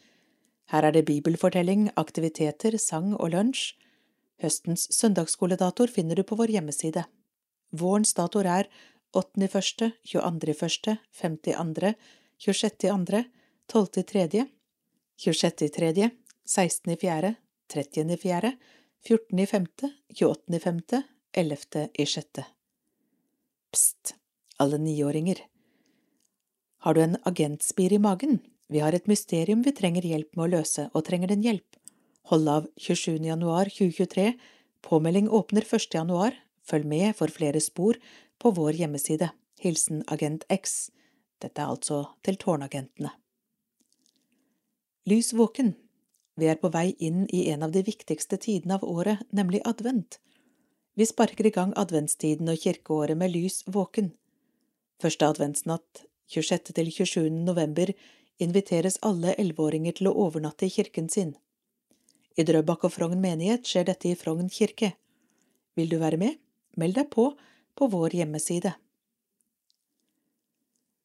[0.71, 3.75] Her er det bibelfortelling, aktiviteter, sang og lunsj.
[4.43, 7.07] Høstens søndagsskoledatoer finner du på vår hjemmeside.
[7.73, 8.69] Vårens datoer er
[9.17, 11.95] 8.1., 22.1., 5.2.,
[12.45, 13.25] 26.2.,
[13.73, 14.45] 12.3.,
[15.19, 16.11] 26.3.,
[16.47, 17.35] 16.4.,
[17.73, 18.53] 30.4.,
[19.09, 19.67] 14.5.,
[20.15, 21.03] 28.5.,
[21.33, 22.45] 11.6.
[23.73, 24.15] Pst,
[24.57, 25.41] alle niåringer.
[26.79, 28.39] Har du en agentspir i magen?
[28.69, 31.79] Vi har et mysterium vi trenger hjelp med å løse, og trenger din hjelp.
[32.31, 33.21] Hold av 27.
[33.27, 34.33] januar 2023.
[34.83, 35.95] Påmelding åpner 1.
[35.95, 36.35] januar.
[36.67, 37.99] Følg med for flere spor
[38.43, 39.31] på vår hjemmeside.
[39.63, 40.91] Hilsen Agent X.
[41.43, 43.13] Dette er altså til tårnagentene.
[45.09, 45.75] Lys våken.
[46.35, 50.17] Vi er på vei inn i en av de viktigste tidene av året, nemlig advent.
[50.99, 54.09] Vi sparker i gang adventstiden og kirkeåret med lys våken.
[54.99, 56.01] Første adventsnatt,
[56.35, 56.73] 26.
[56.75, 57.29] til 27.
[57.31, 57.93] november,
[58.43, 61.37] inviteres alle elleveåringer til å overnatte i kirken sin.
[62.35, 64.91] I Drøbak og Frogn menighet skjer dette i Frogn kirke.
[65.79, 66.35] Vil du være med?
[66.75, 67.29] Meld deg på
[67.79, 68.75] på vår hjemmeside.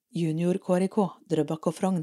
[0.10, 2.02] Junior KRIK Drøbak og Frogn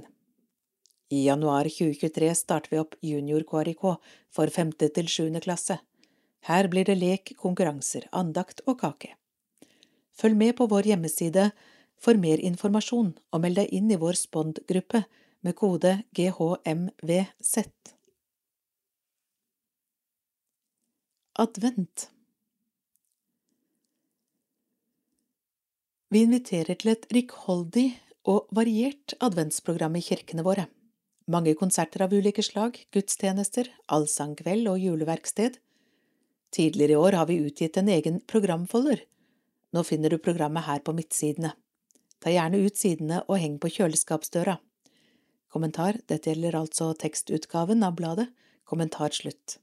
[1.09, 3.85] I januar 2023 starter vi opp Junior KRIK
[4.29, 5.79] for femte til sjuende klasse.
[6.44, 9.14] Her blir det lek, konkurranser, andakt og kake.
[10.12, 11.51] Følg med på vår hjemmeside
[11.97, 15.07] for mer informasjon og meld deg inn i vår Spond-gruppe
[15.47, 17.64] med kode GHMVZ.
[21.38, 22.09] Advent
[26.09, 27.90] Vi inviterer til et rikholdig
[28.29, 30.66] og variert adventsprogram i kirkene våre.
[31.29, 35.59] Mange konserter av ulike slag, gudstjenester, allsangkveld og juleverksted.
[36.57, 39.03] Tidligere i år har vi utgitt en egen programfolder.
[39.77, 41.53] Nå finner du programmet her på midtsidene.
[42.25, 44.57] Ta gjerne ut sidene og heng på kjøleskapsdøra.
[45.53, 48.31] Kommentar, dette gjelder altså tekstutgaven av bladet,
[48.64, 49.59] kommentar slutt.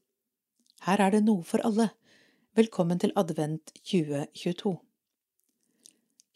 [0.85, 1.89] Her er det noe for alle.
[2.53, 4.77] Velkommen til advent 2022.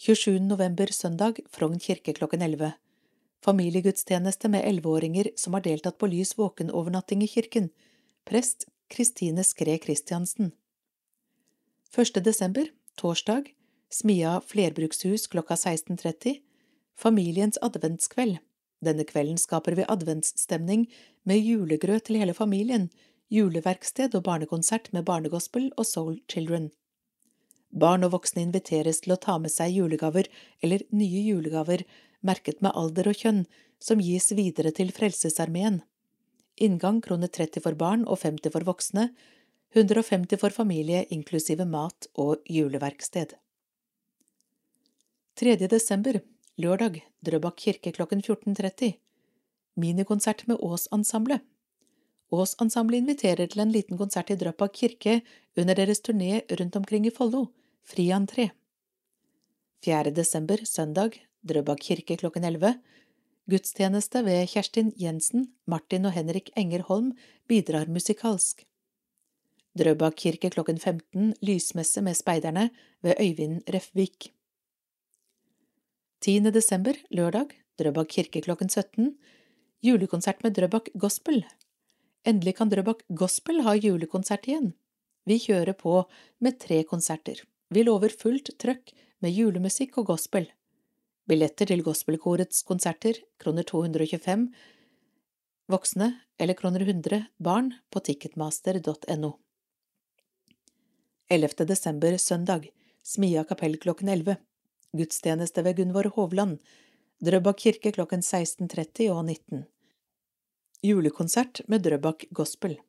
[0.01, 0.39] 27.
[0.41, 2.73] november søndag, Frogn kirke klokken 11.
[3.45, 7.69] Familiegudstjeneste med elleveåringer som har deltatt på lys våkenovernatting i kirken.
[8.27, 10.51] Prest Kristine Skre Kristiansen.
[11.95, 12.19] 1.
[12.23, 12.67] desember,
[12.99, 13.47] torsdag,
[13.89, 16.41] Smia flerbrukshus klokka 16.30.
[16.97, 18.37] Familiens adventskveld.
[18.85, 20.85] Denne kvelden skaper vi adventsstemning
[21.27, 22.89] med julegrøt til hele familien,
[23.33, 26.69] juleverksted og barnekonsert med barnegospel og Soul Children.
[27.69, 30.29] Barn og voksne inviteres til å ta med seg julegaver
[30.61, 31.83] eller nye julegaver
[32.25, 33.43] merket med alder og kjønn,
[33.79, 35.81] som gis videre til Frelsesarmeen.
[36.59, 39.09] Inngang kroner 30 for barn og 50 for voksne,
[39.75, 43.35] 150 for familie inklusive mat og juleverksted.
[45.39, 45.55] 3.
[45.71, 46.19] desember,
[46.59, 48.97] lørdag, Drøbak kirke klokken 14.30.
[49.79, 51.45] Minikonsert med Ås-ensemblet.
[52.33, 55.21] Ås-ensemblet inviterer til en liten konsert i Drøbak kirke
[55.55, 57.45] under deres turné rundt omkring i Follo.
[57.87, 58.49] Fri entré.
[59.85, 60.11] 4.
[60.11, 61.15] desember, søndag,
[61.47, 62.73] Drøbak kirke klokken 11.
[63.49, 67.13] Gudstjeneste ved Kjerstin Jensen, Martin og Henrik Engerholm
[67.47, 68.65] bidrar musikalsk.
[69.79, 72.69] Drøbak kirke klokken 15, lysmesse med speiderne
[73.01, 74.33] ved Øyvind Refvik.
[76.21, 76.51] 10.
[76.51, 79.15] desember, lørdag, Drøbak kirke klokken 17,
[79.81, 81.45] julekonsert med Drøbak Gospel.
[82.27, 84.73] Endelig kan Drøbak Gospel ha julekonsert igjen.
[85.23, 86.03] Vi kjører på
[86.43, 87.45] med tre konserter.
[87.71, 88.91] Vi lover fullt trøkk
[89.23, 90.49] med julemusikk og gospel.
[91.29, 94.47] Billetter til gospelkorets konserter, kroner 225
[95.69, 96.07] voksne
[96.41, 99.29] eller kroner 100 barn på ticketmaster.no.
[101.29, 101.65] 11.
[101.69, 102.65] desember, søndag,
[103.05, 104.39] Smia kapell klokken 11.
[104.97, 106.57] Gudstjeneste ved Gunvor Hovland,
[107.21, 109.65] Drøbak kirke klokken 16.30 og 19.
[110.81, 112.79] Julekonsert med Drøbak Gospel.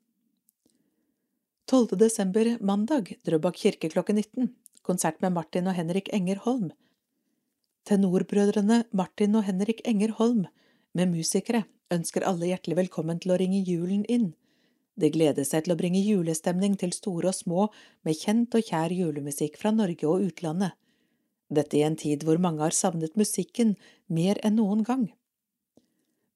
[1.68, 1.98] 12.
[2.00, 6.70] desember, mandag, Drøbak kirke klokken 19 konsert med Martin og Henrik Enger Holm.
[7.88, 10.44] Tenorbrødrene Martin og Henrik Enger Holm,
[10.94, 14.32] med musikere, ønsker alle hjertelig velkommen til å ringe julen inn.
[15.00, 17.68] De gleder seg til å bringe julestemning til store og små
[18.06, 20.76] med kjent og kjær julemusikk fra Norge og utlandet.
[21.50, 23.74] Dette i en tid hvor mange har savnet musikken
[24.06, 25.08] mer enn noen gang.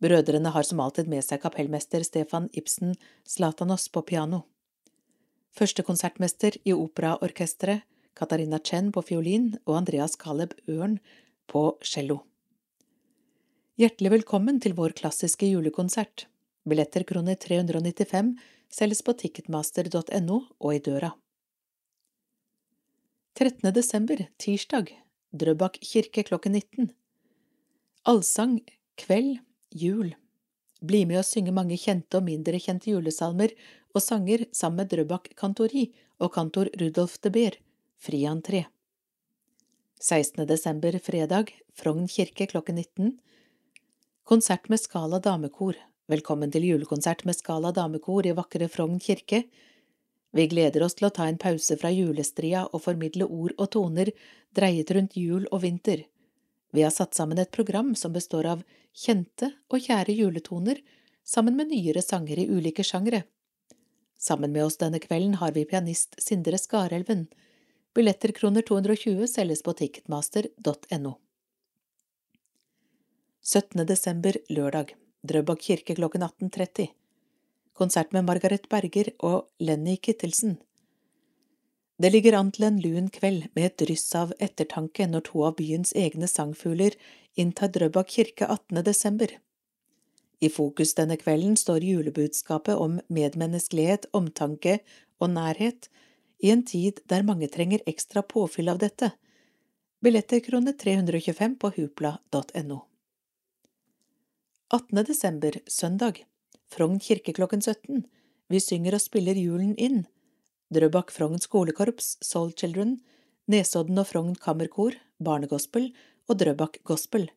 [0.03, 2.97] Brødrene har som alltid med seg kapellmester Stefan Ibsen
[3.29, 4.43] Slatanos på piano.
[5.55, 11.01] Første konsertmester i operaorkesteret, Katarina Chen på fiolin og Andreas Caleb Ørn
[11.47, 12.23] på cello.
[13.81, 16.27] Hjertelig velkommen til vår klassiske julekonsert.
[16.65, 18.35] Billetter kroner 395
[18.73, 21.13] selges på ticketmaster.no og i døra.
[23.35, 23.73] 13.
[23.75, 24.93] desember, tirsdag,
[25.35, 26.93] Drøbak kirke klokken 19.
[28.07, 28.61] Allsang,
[28.95, 29.41] kveld,
[29.75, 30.13] jul.
[30.85, 33.57] Bli med å synge mange kjente og mindre kjente julesalmer
[33.95, 35.89] og sanger sammen med Drøbak kantori
[36.23, 37.59] og kantor Rudolf de Beer,
[37.99, 38.67] fri entré.
[40.05, 40.47] 16.
[40.47, 43.19] desember, fredag, Frogn kirke klokken 19.
[44.25, 45.79] Konsert med Skala damekor.
[46.13, 49.47] Velkommen til julekonsert med Skala damekor i vakre Frogn kirke.
[50.37, 54.11] Vi gleder oss til å ta en pause fra julestria og formidle ord og toner
[54.53, 56.03] dreiet rundt jul og vinter.
[56.77, 60.83] Vi har satt sammen et program som består av kjente og kjære juletoner
[61.25, 63.23] sammen med nyere sanger i ulike sjangre.
[64.21, 67.25] Sammen med oss denne kvelden har vi pianist Sindre Skarelven.
[67.95, 71.15] Billetter kroner 220 selges på ticketmaster.no.
[73.45, 73.87] 17.
[73.87, 76.89] desember, lørdag, Drøbak kirke klokken 18.30
[77.75, 80.57] konsert med Margaret Berger og Lenny Kittelsen.
[81.99, 85.57] Det ligger an til en lun kveld med et dryss av ettertanke når to av
[85.59, 86.97] byens egne sangfugler
[87.39, 88.83] inntar Drøbak kirke 18.
[88.87, 89.31] desember.
[90.43, 94.81] I fokus denne kvelden står julebudskapet om medmenneskelighet, omtanke
[95.23, 95.89] og nærhet
[96.39, 99.13] i en tid der mange trenger ekstra påfyll av dette.
[100.05, 102.81] Billetter kroner 325 på hupla.no.
[104.75, 105.05] 18.
[105.05, 106.25] desember, søndag.
[106.71, 108.05] Frogn kirke klokken 17.
[108.49, 110.05] Vi synger og spiller julen inn.
[110.75, 112.99] Drøbak Frogn skolekorps, Soul Children,
[113.47, 115.93] Nesodden og Frogn kammerkor, Barnegospel
[116.29, 117.29] og Drøbak Gospel.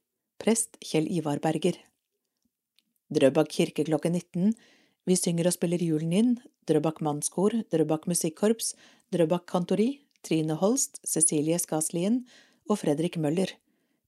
[0.41, 1.77] Prest Kjell Ivar Berger.
[3.13, 4.53] Drøbak kirke klokken 19.
[5.07, 6.33] Vi synger og spiller julen inn.
[6.67, 8.73] Drøbak mannskor, Drøbak musikkorps,
[9.15, 12.25] Drøbak kantori, Trine Holst, Cecilie Skaslien
[12.67, 13.53] og Fredrik Møller.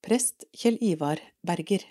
[0.03, 1.85] Prest Kjell Ivar Berger.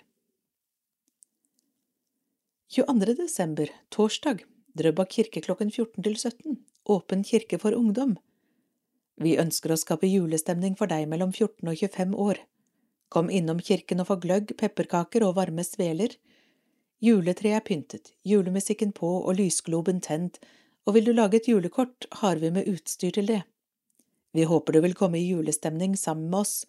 [2.69, 3.15] 22.
[3.17, 4.43] desember, torsdag,
[4.77, 8.13] Drøbak kirke klokken 14 til 17, åpen kirke for ungdom.
[9.17, 12.43] Vi ønsker å skape julestemning for deg mellom 14 og 25 år.
[13.09, 16.13] Kom innom kirken og få gløgg, pepperkaker og varme sveler.
[16.99, 20.39] Juletreet er pyntet, julemusikken på og lysgloben tent,
[20.85, 23.41] og vil du lage et julekort, har vi med utstyr til det.
[24.35, 26.65] Vi håper du vil komme i julestemning sammen med oss.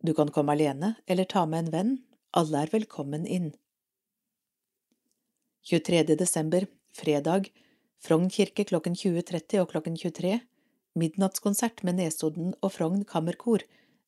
[0.00, 1.92] Du kan komme alene eller ta med en venn,
[2.32, 3.52] alle er velkommen inn.
[5.66, 6.16] 23.
[6.16, 7.50] desember, fredag,
[8.00, 10.38] Frogn kirke klokken 20.30 og klokken 23,
[10.96, 13.64] midnattskonsert med Nesodden og Frogn kammerkor,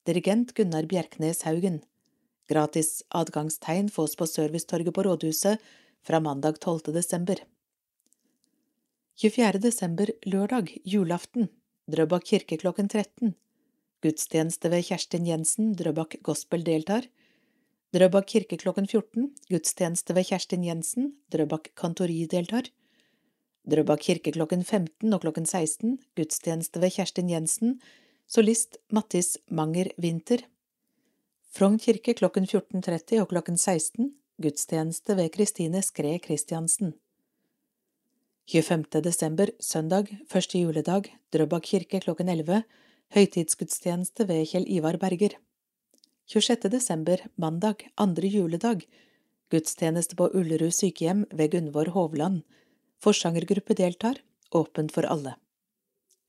[0.06, 1.80] dirigent Gunnar Bjerknes Haugen.
[2.48, 5.58] Gratis adgangstegn fås på Servicetorget på Rådhuset
[6.02, 6.80] fra mandag 12.
[6.94, 7.36] desember.
[9.20, 9.58] 24.
[9.58, 11.48] desember, lørdag, julaften,
[11.88, 13.34] Drøbak kirke klokken 13.
[14.02, 17.08] Gudstjeneste ved Kjerstin Jensen, Drøbak Gospel deltar.
[17.92, 22.68] Drøbak kirke klokken 14, gudstjeneste ved Kjerstin Jensen, Drøbak kantori deltar.
[23.68, 27.80] Drøbak kirke klokken 15 og klokken 16, gudstjeneste ved Kjerstin Jensen,
[28.28, 30.44] solist Mattis Manger Winther.
[31.48, 34.10] Frogn kirke klokken 14.30 og klokken 16,
[34.42, 36.92] gudstjeneste ved Kristine Skre Christiansen.
[38.52, 39.00] 25.
[39.04, 42.62] desember, søndag, første juledag, Drøbak kirke klokken 11,
[43.16, 45.38] høytidsgudstjeneste ved Kjell Ivar Berger.
[46.28, 46.68] 26.
[46.68, 48.84] desember, mandag, andre juledag,
[49.48, 52.42] gudstjeneste på Ullerud sykehjem ved Gunvor Hovland,
[53.00, 54.20] forsangergruppe deltar,
[54.52, 55.38] åpent for alle.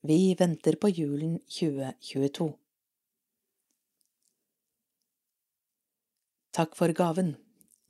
[0.00, 2.54] Vi venter på julen 2022.
[6.50, 7.36] Takk for gaven,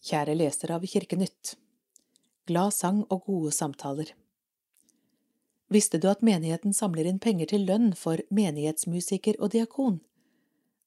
[0.04, 1.54] kjære leser av Kirkenytt.
[2.44, 4.10] Glad sang og gode samtaler.
[5.72, 9.96] Visste du at menigheten samler inn penger til lønn for menighetsmusiker og diakon?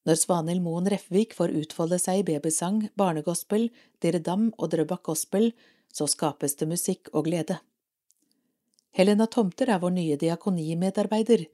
[0.06, 5.50] Når Svanhild Moen Refvik får utfolde seg i babysang, barnegospel, Diredam og Drøbak gospel,
[5.90, 7.58] så skapes det musikk og glede.
[8.94, 11.48] Helena Tomter er vår nye diakonimedarbeider.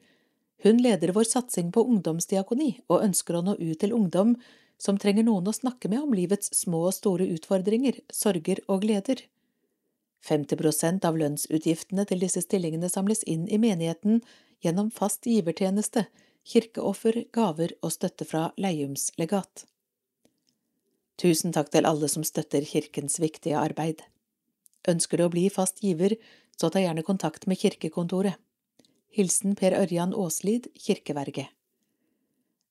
[0.66, 4.36] Hun leder vår satsing på ungdomsdiakoni og ønsker å nå ut til ungdom
[4.80, 9.26] som trenger noen å snakke med om livets små og store utfordringer, sorger og gleder.
[10.24, 14.20] 50 prosent av lønnsutgiftene til disse stillingene samles inn i menigheten
[14.64, 16.06] gjennom fast givertjeneste,
[16.48, 19.66] kirkeoffer, gaver og støtte fra Leiums legat.
[21.20, 24.00] Tusen takk til alle som støtter kirkens viktige arbeid.
[24.88, 26.16] Ønsker du å bli fast giver,
[26.56, 28.40] så ta gjerne kontakt med kirkekontoret.
[29.12, 31.48] Hilsen Per Ørjan Aaslid, kirkeverge.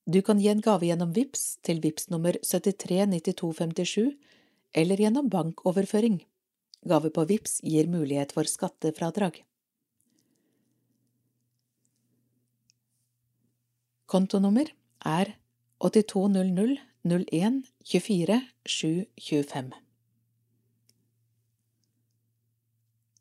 [0.09, 4.15] Du kan gi en gave gjennom VIPS til VIPS nummer 739257
[4.81, 6.15] eller gjennom bankoverføring.
[6.89, 9.43] Gave på VIPS gir mulighet for skattefradrag.
[14.09, 14.73] Kontonummer
[15.05, 15.35] er
[15.77, 19.73] 8200 01 24 725.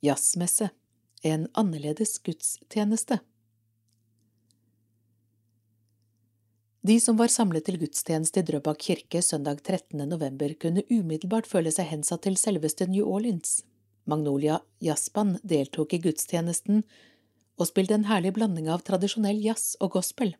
[0.00, 0.70] Jazzmesse
[1.26, 3.20] En annerledes gudstjeneste
[6.88, 9.98] De som var samlet til gudstjeneste i Drøbak kirke søndag 13.
[10.08, 13.58] november, kunne umiddelbart føle seg hensatt til selveste New Orleans.
[14.08, 16.78] Magnolia Jazzband deltok i gudstjenesten
[17.58, 20.32] og spilte en herlig blanding av tradisjonell jazz og gospel.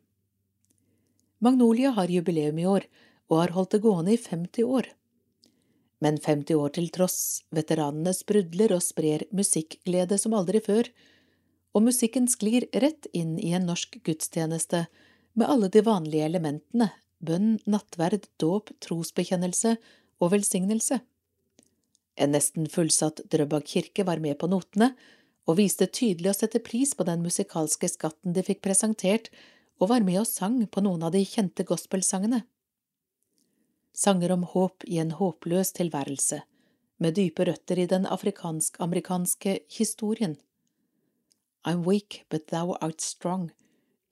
[1.44, 2.86] Magnolia har jubileum i år
[3.28, 4.88] og har holdt det gående i 50 år.
[6.00, 10.88] Men 50 år til tross, veteranene sprudler og sprer musikkglede som aldri før,
[11.76, 14.86] og musikken sklir rett inn i en norsk gudstjeneste
[15.38, 16.90] med alle de vanlige elementene,
[17.22, 19.76] bønn, nattverd, dåp, trosbekjennelse
[20.18, 21.00] og velsignelse.
[22.18, 24.92] En nesten fullsatt Drøbak kirke var med på notene,
[25.48, 29.30] og viste tydelig å sette pris på den musikalske skatten de fikk presentert,
[29.78, 32.42] og var med og sang på noen av de kjente gospelsangene
[33.98, 36.42] sanger om håp i en håpløs tilværelse,
[37.02, 40.36] med dype røtter i den afrikansk-amerikanske historien.
[41.66, 43.50] I'm weak, but thou art strong.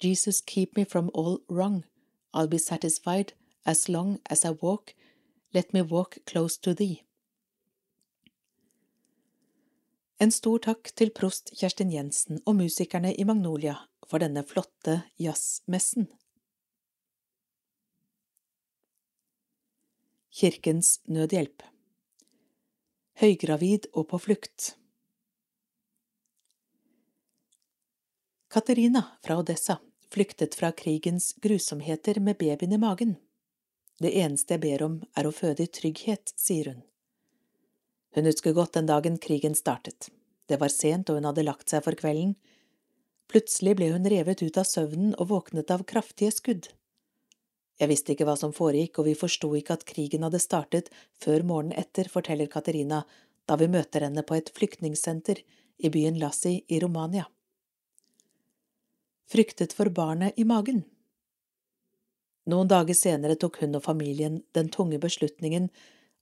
[0.01, 1.85] Jesus, keep me from all wrong.
[2.35, 3.33] I'll be satisfied
[3.65, 4.95] as long as I walk.
[5.55, 7.03] Let me walk close to thee.
[10.19, 13.75] En stor takk til prost Kjerstin Jensen og musikerne i Magnolia
[14.09, 16.09] for denne flotte jazzmessen.
[20.37, 21.65] Kirkens Nødhjelp
[23.21, 24.75] Høygravid og på flukt
[28.53, 29.79] Katerina fra Odessa
[30.13, 33.17] flyktet fra krigens grusomheter med babyen i magen.
[33.99, 36.83] Det eneste jeg ber om er å føde i trygghet, sier hun.
[38.17, 40.11] Hun husker godt den dagen krigen startet.
[40.49, 42.35] Det var sent og hun hadde lagt seg for kvelden.
[43.29, 46.69] Plutselig ble hun revet ut av søvnen og våknet av kraftige skudd.
[47.77, 50.89] Jeg visste ikke hva som foregikk, og vi forsto ikke at krigen hadde startet
[51.21, 53.03] før morgenen etter, forteller Katerina
[53.47, 55.43] da vi møter henne på et flyktningsenter
[55.85, 57.27] i byen Lassi i Romania.
[59.27, 60.85] Fryktet for barnet i magen.
[62.47, 65.67] Noen dager senere tok hun og familien den tunge beslutningen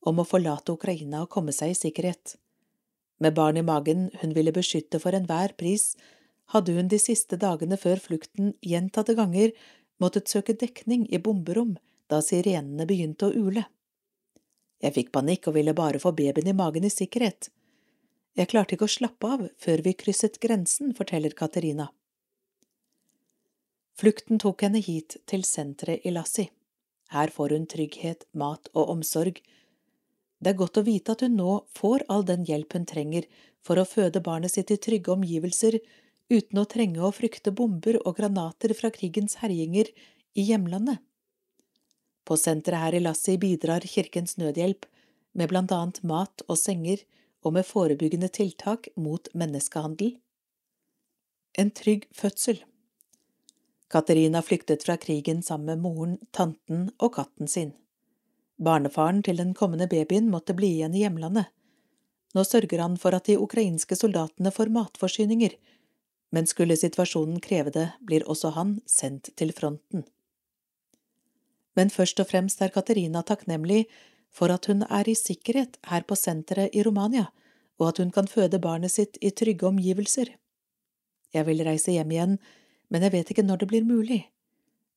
[0.09, 2.38] om å forlate Ukraina og komme seg i sikkerhet.
[3.20, 5.90] Med barn i magen hun ville beskytte for enhver pris,
[6.52, 9.52] hadde hun de siste dagene før flukten gjentatte ganger
[10.00, 11.74] måttet søke dekning i bomberom
[12.09, 13.66] da sirenene begynte å ule.
[14.80, 17.50] Jeg fikk panikk og ville bare få babyen i magen i sikkerhet.
[18.34, 21.90] Jeg klarte ikke å slappe av før vi krysset grensen, forteller Katerina.
[23.95, 26.49] Flukten tok henne hit til senteret i Lassi.
[27.14, 29.38] Her får hun trygghet, mat og omsorg.
[30.42, 33.28] Det er godt å vite at hun nå får all den hjelp hun trenger
[33.64, 35.78] for å føde barnet sitt i trygge omgivelser
[36.32, 39.92] uten å trenge å frykte bomber og granater fra krigens herjinger
[40.34, 40.99] i hjemlandet.
[42.24, 44.88] På senteret her i Lassi bidrar Kirkens Nødhjelp
[45.38, 47.05] med blant annet mat og senger
[47.45, 50.16] og med forebyggende tiltak mot menneskehandel.
[51.61, 52.64] En trygg fødsel
[53.91, 57.72] Katerina flyktet fra krigen sammen med moren, tanten og katten sin.
[58.59, 61.51] Barnefaren til den kommende babyen måtte bli igjen i hjemlandet.
[62.35, 65.55] Nå sørger han for at de ukrainske soldatene får matforsyninger
[66.35, 70.03] men skulle situasjonen kreve det, blir også han sendt til fronten.
[71.78, 73.85] Men først og fremst er Katerina takknemlig
[74.35, 77.28] for at hun er i sikkerhet her på senteret i Romania,
[77.78, 80.32] og at hun kan føde barnet sitt i trygge omgivelser.
[81.35, 82.37] Jeg vil reise hjem igjen,
[82.89, 84.20] men jeg vet ikke når det blir mulig.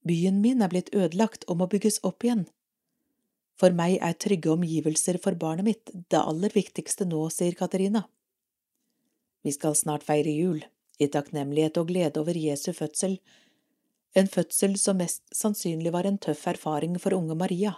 [0.08, 2.46] Byen min er blitt ødelagt og må bygges opp igjen.
[3.58, 8.06] For meg er trygge omgivelser for barnet mitt det aller viktigste nå, sier Katerina.
[9.44, 10.62] Vi skal snart feire jul
[11.02, 13.18] i takknemlighet og glede over Jesu fødsel,
[14.18, 17.76] en fødsel som mest sannsynlig var en tøff erfaring for unge Maria,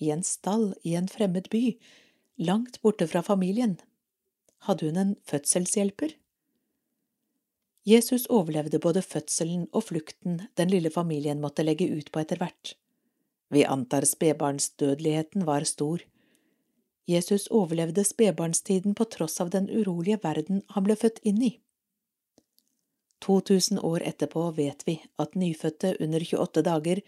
[0.00, 1.74] i en stall i en fremmed by,
[2.40, 3.76] langt borte fra familien.
[4.64, 6.14] Hadde hun en fødselshjelper?
[7.84, 12.72] Jesus overlevde både fødselen og flukten den lille familien måtte legge ut på etter hvert.
[13.52, 16.00] Vi antar spedbarnsdødeligheten var stor.
[17.06, 21.52] Jesus overlevde spedbarnstiden på tross av den urolige verden han ble født inn i.
[23.24, 27.04] 2000 år etterpå vet vi at nyfødte under 28 dager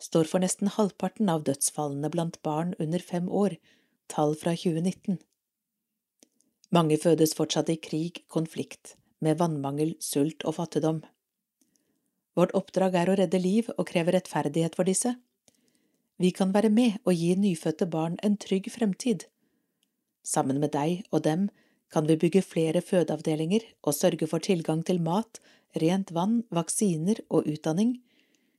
[0.00, 3.56] står for nesten halvparten av dødsfallene blant barn under fem år,
[4.08, 5.18] tall fra 2019.
[6.72, 11.02] Mange fødes fortsatt i krig, konflikt, med vannmangel, sult og fattigdom.
[12.38, 15.14] Vårt oppdrag er å redde liv og kreve rettferdighet for disse.
[16.20, 19.26] Vi kan være med og gi nyfødte barn en trygg fremtid.
[20.22, 21.48] Sammen med deg og dem
[21.90, 25.40] kan vi bygge flere fødeavdelinger og sørge for tilgang til mat,
[25.80, 27.98] rent vann, vaksiner og utdanning,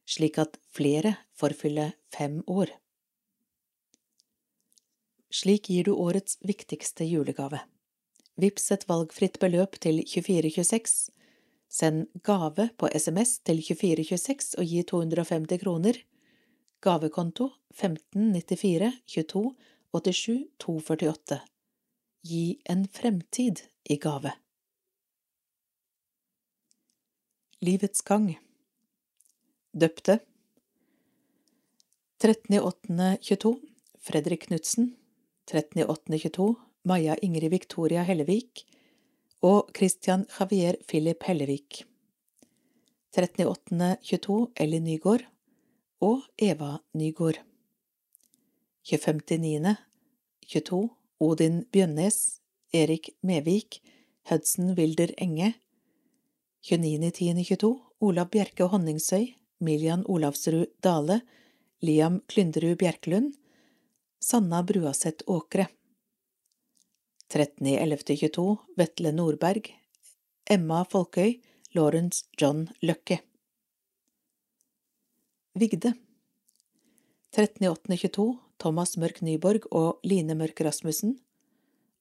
[0.06, 2.74] slik at flere får fylle fem år.
[5.32, 7.62] Slik gir du årets viktigste julegave.
[8.40, 11.12] Vips et valgfritt beløp til 2426,
[11.72, 16.00] send gave på SMS til 2426 og gi 250 kroner,
[16.82, 19.56] gavekonto 1594 22
[19.92, 21.42] 87 248.
[22.24, 24.32] Gi en fremtid i gave.
[27.62, 28.32] Livets gang.
[29.74, 30.20] Døpte.
[32.22, 33.56] 13.8.22
[34.02, 34.96] Fredrik Knutsen
[35.50, 38.64] 13.8.22 Maja Ingrid Victoria Hellevik
[39.46, 41.84] og Christian Javier Philip Hellevik.
[43.14, 45.28] 13.8.22 Ellie Nygaard
[46.02, 47.38] og Eva Nygaard.
[48.88, 50.80] 25.9.22
[51.22, 52.18] Odin Bjønnes
[52.74, 53.82] Erik Mevik
[54.30, 55.54] Hudson Wilder Enge.
[56.66, 61.22] 29.10.22 Olav Bjerke Honningsøy Milian Olavsrud Dale
[61.82, 63.38] Liam Klynderud Bjerkelund
[64.22, 65.68] Sanna Bruaseth Åkre
[67.32, 69.70] 13.11.22 Vetle Nordberg
[70.52, 71.38] Emma Folkøy
[71.72, 73.22] Lawrence John Løkke.
[75.56, 75.94] Vigde.
[77.32, 78.26] 13.8.22
[78.60, 81.14] Thomas Mørk Nyborg og Line Mørk Rasmussen.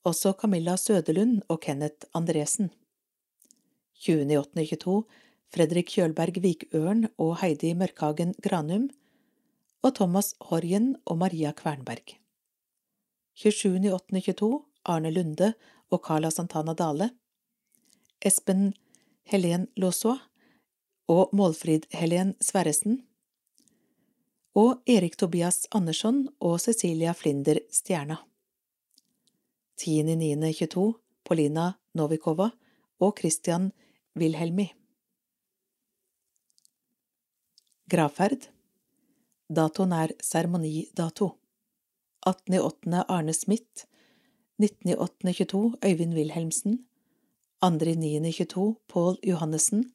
[0.02, 2.72] Også Camilla Søderlund og Kenneth Andresen.
[4.02, 4.96] 20.8.22
[5.54, 8.90] Fredrik Kjølberg Vikørn og Heidi Mørkhagen Granum.
[9.86, 12.18] Og Thomas Horjen og Maria Kvernberg.
[13.38, 15.52] 27.8.22 Arne Lunde
[15.90, 17.10] og Carla Santana Dale,
[18.20, 18.72] Espen
[19.24, 20.18] Helen Lossoa
[21.10, 23.00] og Målfrid Helen Sverresen,
[24.54, 28.18] og Erik Tobias Andersson og Cecilia Flinder Stjerna.
[29.80, 30.92] 10.9.22
[31.24, 32.50] Polina Novikova
[33.00, 33.70] og Christian
[34.18, 34.66] Wilhelmi.
[37.90, 38.50] Gravferd
[39.50, 41.32] Datoen er seremonidato.
[42.26, 43.04] 18.8.
[43.08, 43.86] Arne Smith
[44.60, 46.84] 19.8.22 Øyvind Wilhelmsen.
[47.64, 49.92] 2.9.22 Pål Johannessen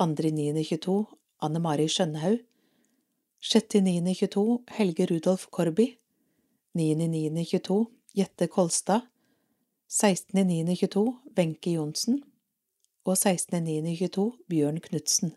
[0.00, 2.38] 2.9.22 Anne Mari Skjønhaug.
[3.42, 5.86] 6.9.22 Helge Rudolf Korby.
[6.78, 7.86] 9.9.22
[8.18, 9.00] Jette Kolstad.
[9.90, 12.22] 16.9.22 Wenche Johnsen.
[13.04, 15.32] Og 16.9.22 Bjørn Knutsen.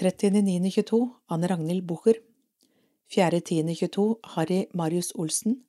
[0.00, 2.14] 30.9.22 Anne Ragnhild Bucher.
[3.14, 5.67] 4.10.22 Harry Marius Olsen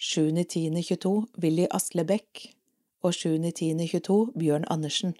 [0.00, 2.54] 7.10.22 Willy Asle Bech
[3.02, 5.14] og 7.10.22 Bjørn Andersen.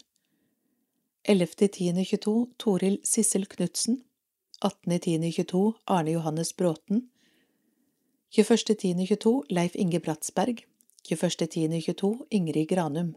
[1.29, 4.03] 11.10.22 Toril Sissel Knutsen.
[4.65, 7.11] 18.10.22 Arne Johannes Bråten.
[8.33, 10.65] 21.10.22 Leif Inge Bratsberg.
[11.13, 13.17] 21.10.22 Ingrid Granum.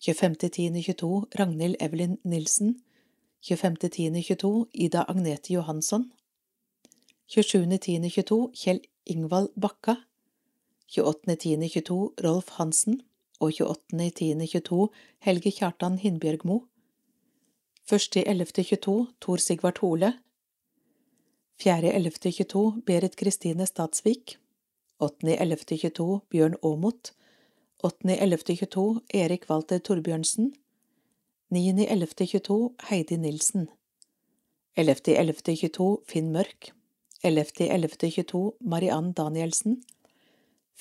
[0.00, 2.80] 25.10.22 Ragnhild Evelyn Nilsen.
[3.42, 6.12] 25.10.22 Ida Agnete Johansson.
[7.28, 9.94] 27.10.22 Kjell Ingvald Bakka.
[10.90, 13.00] 28.10.22 Rolf Hansen
[13.40, 14.88] og 28.10.22
[15.24, 16.60] Helge Kjartan Hindbjørgmo.
[17.92, 20.12] 1.11.22 Tor Sigvart Hole.
[21.62, 24.38] 4.11.22 Berit Kristine Statsvik.
[25.02, 27.12] 8.11.22 Bjørn Aamodt.
[27.84, 30.54] 8.11.22 Erik Walter Torbjørnsen.
[31.54, 33.68] 9.11.22 Heidi Nilsen.
[34.78, 36.72] 11.11.22 Finn Mørk.
[37.24, 39.82] 11.11.22 Mariann Danielsen.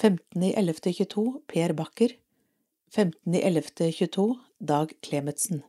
[0.02, 2.16] 15.11.22 Per Bakker.
[2.96, 5.64] 15.11.22 Dag Klemetsen.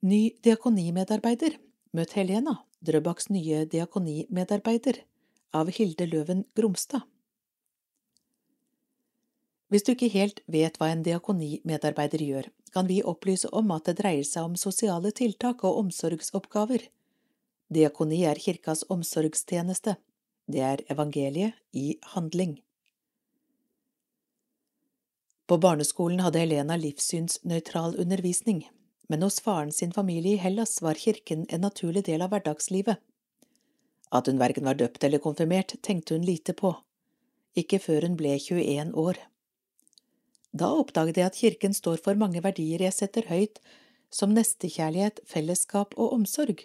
[0.00, 1.58] Ny diakonimedarbeider.
[1.96, 5.02] Møt Helena, Drøbaks nye diakonimedarbeider
[5.56, 7.04] av Hilde Løven Gromstad.
[9.68, 13.96] Hvis du ikke helt vet hva en diakonimedarbeider gjør, kan vi opplyse om at det
[14.00, 16.86] dreier seg om sosiale tiltak og omsorgsoppgaver
[17.66, 19.96] Diakoni er kirkas omsorgstjeneste.
[20.46, 22.60] Det er evangeliet i handling.
[25.46, 28.64] På barneskolen hadde Helena livssynsnøytral undervisning,
[29.10, 33.02] men hos faren sin familie i Hellas var kirken en naturlig del av hverdagslivet.
[34.14, 36.72] At hun verken var døpt eller konfirmert, tenkte hun lite på,
[37.58, 39.18] ikke før hun ble 21 år.
[40.54, 43.58] Da oppdaget jeg at kirken står for mange verdier jeg setter høyt,
[44.10, 46.62] som nestekjærlighet, fellesskap og omsorg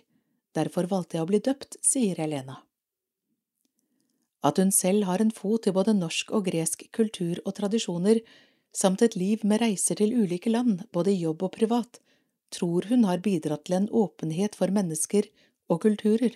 [0.58, 2.62] Derfor valgte jeg å bli døpt, sier Helena.
[4.44, 8.22] at hun selv har en fot i både norsk og gresk kultur og tradisjoner,
[8.74, 12.00] samt et liv med reiser til ulike land, både i jobb og privat,
[12.50, 15.30] tror hun har bidratt til en åpenhet for mennesker
[15.70, 16.34] og kulturer.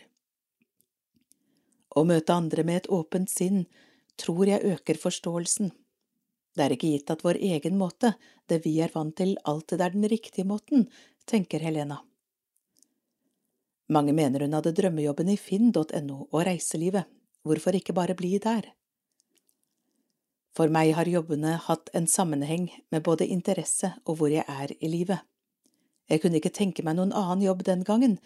[1.95, 3.65] Å møte andre med et åpent sinn
[4.21, 5.71] tror jeg øker forståelsen.
[6.55, 8.13] Det er ikke gitt at vår egen måte,
[8.47, 10.85] det vi er vant til, alltid er den riktige måten,
[11.25, 12.03] tenker Helena.
[13.87, 17.05] Mange mener hun hadde drømmejobben i finn.no og reiselivet,
[17.45, 18.71] hvorfor ikke bare bli der?
[20.55, 24.89] For meg har jobbene hatt en sammenheng med både interesse og hvor jeg er i
[24.89, 25.19] livet.
[26.09, 28.19] Jeg kunne ikke tenke meg noen annen jobb den gangen,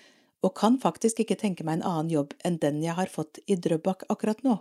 [0.45, 3.57] og kan faktisk ikke tenke meg en annen jobb enn den jeg har fått i
[3.59, 4.59] Drøbak akkurat nå.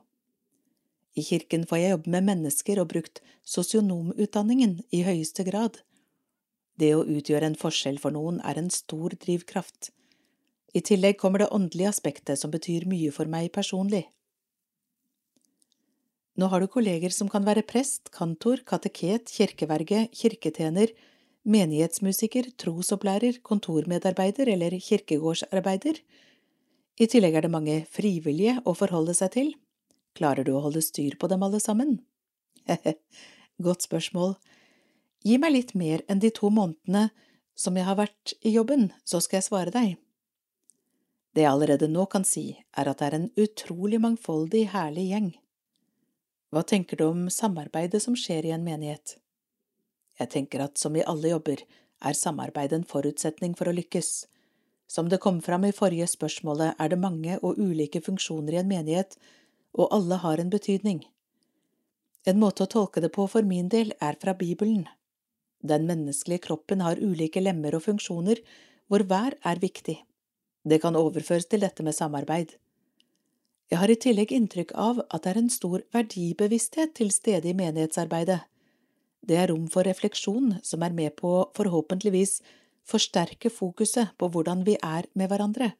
[1.18, 5.80] I kirken får jeg jobbe med mennesker og brukt sosionomutdanningen i høyeste grad.
[6.78, 9.90] Det å utgjøre en forskjell for noen er en stor drivkraft.
[10.76, 14.04] I tillegg kommer det åndelige aspektet som betyr mye for meg personlig.
[16.38, 20.92] Nå har du kolleger som kan være prest, kantor, kateket, kirkeverge, kirketjener,
[21.48, 25.98] menighetsmusiker, trosopplærer, kontormedarbeider eller kirkegårdsarbeider.
[26.98, 29.50] I tillegg er det mange frivillige å forholde seg til.
[30.18, 31.98] Klarer du å holde styr på dem alle sammen?
[33.66, 34.36] Godt spørsmål.
[35.26, 37.08] Gi meg litt mer enn de to månedene
[37.58, 39.96] som jeg har vært i jobben, så skal jeg svare deg.
[41.34, 45.28] Det jeg allerede nå kan si, er at det er en utrolig mangfoldig, herlig gjeng.
[46.52, 49.18] Hva tenker du om samarbeidet som skjer i en menighet?
[50.18, 51.62] Jeg tenker at som i alle jobber,
[51.98, 54.28] er samarbeid en forutsetning for å lykkes.
[54.88, 58.70] Som det kom fram i forrige spørsmålet, er det mange og ulike funksjoner i en
[58.70, 59.18] menighet
[59.78, 61.02] og alle har en betydning.
[62.26, 64.86] En måte å tolke det på for min del er fra Bibelen.
[65.62, 68.40] Den menneskelige kroppen har ulike lemmer og funksjoner,
[68.88, 69.96] hvor hver er viktig.
[70.68, 72.52] Det kan overføres til dette med samarbeid.
[73.68, 77.56] Jeg har i tillegg inntrykk av at det er en stor verdibevissthet til stede i
[77.56, 78.40] menighetsarbeidet.
[79.24, 82.38] Det er rom for refleksjon som er med på forhåpentligvis
[82.88, 85.72] forsterke fokuset på hvordan vi er med hverandre,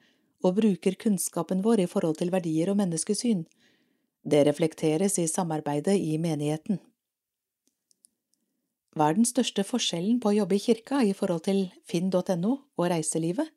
[0.44, 3.44] og bruker kunnskapen vår i forhold til verdier og menneskesyn.
[4.22, 6.78] Det reflekteres i samarbeidet i menigheten.
[8.94, 12.90] Hva er den største forskjellen på å jobbe i kirka i forhold til finn.no og
[12.92, 13.50] reiselivet?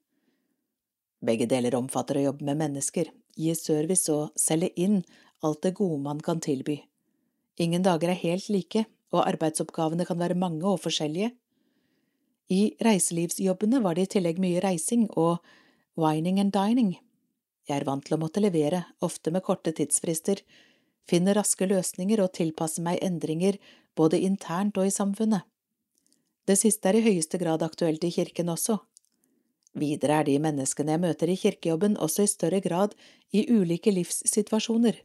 [1.21, 5.03] Begge deler omfatter å jobbe med mennesker, gi service og selge inn
[5.45, 6.79] alt det gode man kan tilby.
[7.61, 11.33] Ingen dager er helt like, og arbeidsoppgavene kan være mange og forskjellige.
[12.51, 15.39] I reiselivsjobbene var det i tillegg mye reising og
[15.99, 16.95] wining and dining,
[17.71, 20.41] jeg er vant til å måtte levere, ofte med korte tidsfrister,
[21.07, 23.59] finne raske løsninger og tilpasse meg endringer
[23.97, 25.45] både internt og i samfunnet.
[26.47, 28.79] Det siste er i høyeste grad aktuelt i kirken også.
[29.77, 32.95] Videre er de menneskene jeg møter i kirkejobben også i større grad
[33.31, 34.97] i ulike livssituasjoner.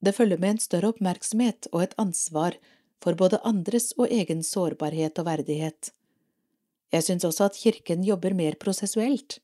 [0.00, 2.56] Det følger med en større oppmerksomhet og et ansvar
[3.02, 5.92] for både andres og egen sårbarhet og verdighet.
[6.92, 9.40] Jeg synes også at kirken jobber mer prosessuelt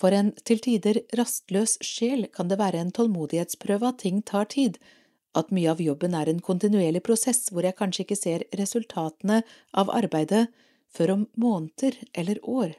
[0.00, 4.76] for en til tider rastløs sjel kan det være en tålmodighetsprøve at ting tar tid,
[5.36, 9.92] at mye av jobben er en kontinuerlig prosess hvor jeg kanskje ikke ser resultatene av
[9.92, 10.46] arbeidet
[10.92, 12.76] før om måneder eller år.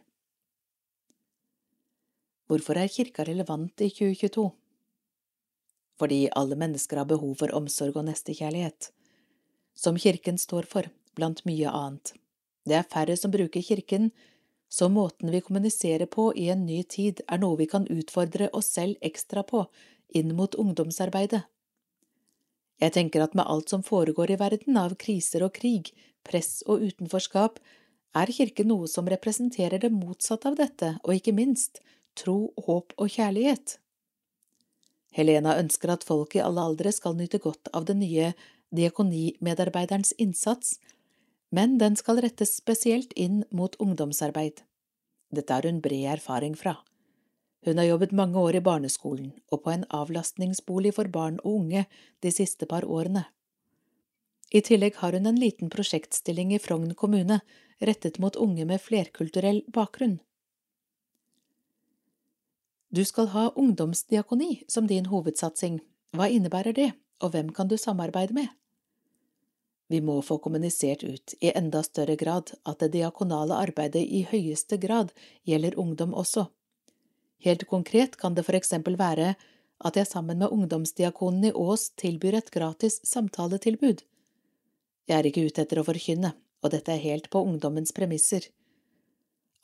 [2.47, 4.45] Hvorfor er kirka relevant i 2022?
[5.99, 8.91] Fordi alle mennesker har behov for omsorg og nestekjærlighet,
[9.75, 10.87] som kirken står for,
[11.17, 12.13] blant mye annet.
[12.63, 14.11] Det er færre som bruker kirken,
[14.69, 18.71] så måten vi kommuniserer på i en ny tid er noe vi kan utfordre oss
[18.77, 19.65] selv ekstra på
[20.15, 21.43] inn mot ungdomsarbeidet.
[22.79, 25.91] Jeg tenker at med alt som foregår i verden av kriser og krig,
[26.23, 27.59] press og utenforskap,
[28.15, 31.81] er kirken noe som representerer det motsatte av dette, og ikke minst
[32.17, 33.77] tro, håp og kjærlighet.
[35.15, 38.33] Helena ønsker at folk i alle aldre skal nyte godt av den nye
[38.75, 40.75] diakonimedarbeiderens innsats
[41.49, 44.63] men den skal rettes spesielt inn mot ungdomsarbeid.
[45.31, 46.77] Dette har hun bred erfaring fra.
[47.65, 51.85] Hun har jobbet mange år i barneskolen og på en avlastningsbolig for barn og unge
[52.23, 53.25] de siste par årene.
[54.51, 57.41] I tillegg har hun en liten prosjektstilling i Frogn kommune
[57.83, 60.19] rettet mot unge med flerkulturell bakgrunn.
[62.89, 65.81] Du skal ha ungdomsdiakoni som din hovedsatsing.
[66.15, 68.47] Hva innebærer det, og hvem kan du samarbeide med?
[69.87, 74.79] Vi må få kommunisert ut i enda større grad at det diakonale arbeidet i høyeste
[74.79, 75.11] grad
[75.47, 76.47] gjelder ungdom også.
[77.43, 79.35] Helt konkret kan det for eksempel være
[79.77, 84.01] at jeg sammen med ungdomsdiakonen i Ås tilbyr et gratis samtaletilbud.
[85.07, 86.33] Jeg er ikke ute etter å forkynne,
[86.63, 88.47] og dette er helt på ungdommens premisser.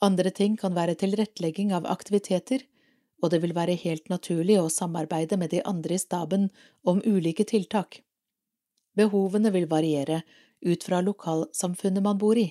[0.04, 2.62] Andre ting kan være tilrettelegging av aktiviteter,
[3.24, 6.50] og det vil være helt naturlig å samarbeide med de andre i staben
[6.84, 8.02] om ulike tiltak.
[8.94, 10.20] Behovene vil variere
[10.60, 12.50] ut fra lokalsamfunnet man bor i.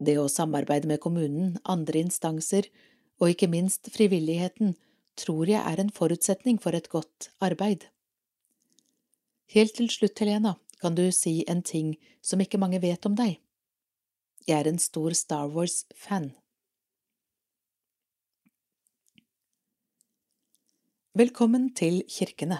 [0.00, 2.70] Det å samarbeide med kommunen, andre instanser
[3.20, 4.74] og ikke minst frivilligheten
[5.20, 7.84] tror jeg er en forutsetning for et godt arbeid.
[9.54, 13.36] Helt til slutt, Helena, kan du si en ting som ikke mange vet om deg.
[14.48, 16.32] Jeg er en stor Star Wars-fan.
[21.14, 22.56] Velkommen til kirkene.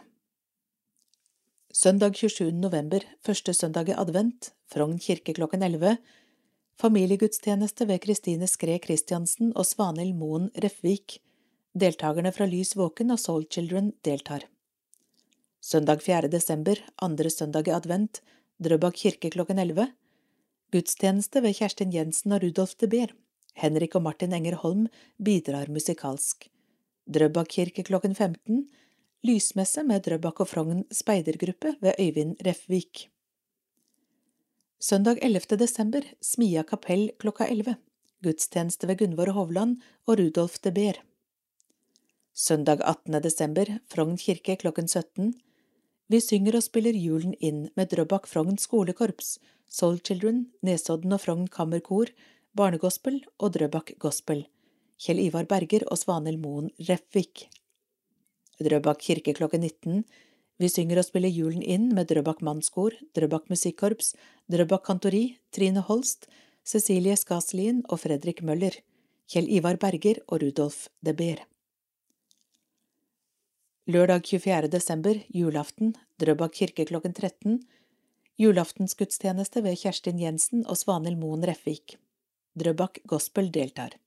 [1.75, 2.53] Søndag 27.
[2.55, 5.97] november, første søndag i advent, Frogn kirke klokken 11,
[6.79, 11.17] familiegudstjeneste ved Kristine Skre Kristiansen og Svanhild Moen Refvik,
[11.75, 14.47] deltakerne fra Lys Våken og Soul Children deltar.
[15.59, 16.31] Søndag 4.
[16.31, 18.23] desember, andre søndag i advent,
[18.63, 19.91] Drøbak kirke klokken 11,
[20.71, 23.19] gudstjeneste ved Kjerstin Jensen og Rudolf de Beer,
[23.59, 24.87] Henrik og Martin Enger Holm
[25.19, 26.54] bidrar musikalsk.
[27.05, 28.63] Drøbak kirke klokken 15,
[29.29, 33.11] lysmesse med Drøbak og Frogn speidergruppe ved Øyvind Refvik.
[34.81, 35.59] Søndag 11.
[35.61, 37.77] desember, Smia kapell klokka 11,
[38.25, 39.77] gudstjeneste ved Gunvor Hovland
[40.07, 41.03] og Rudolf de Beer.
[42.33, 43.21] Søndag 18.
[43.23, 45.35] desember, Frogn kirke klokken 17.
[46.09, 49.39] Vi synger og spiller julen inn med Drøbak Frogn skolekorps,
[49.69, 52.09] Soul Children, Nesodden og Frogn kammerkor,
[52.57, 54.47] Barnegospel og Drøbak Gospel.
[55.01, 57.49] Kjell Ivar Berger og Svanhild Moen Refvik.
[58.63, 60.05] Drøbak kirke klokken 19.
[60.63, 64.15] Vi synger og spiller julen inn med Drøbak mannskor, Drøbak musikkorps,
[64.51, 66.29] Drøbak kantori, Trine Holst,
[66.65, 68.77] Cecilie Skaslien og Fredrik Møller,
[69.27, 71.43] Kjell Ivar Berger og Rudolf de Beer.
[73.91, 74.71] Lørdag 24.
[74.73, 77.59] desember, julaften, Drøbak kirke klokken 13.
[78.39, 81.99] Julaftensgudstjeneste ved Kjerstin Jensen og Svanhild Moen Refvik.
[82.55, 83.99] Drøbak Gospel deltar.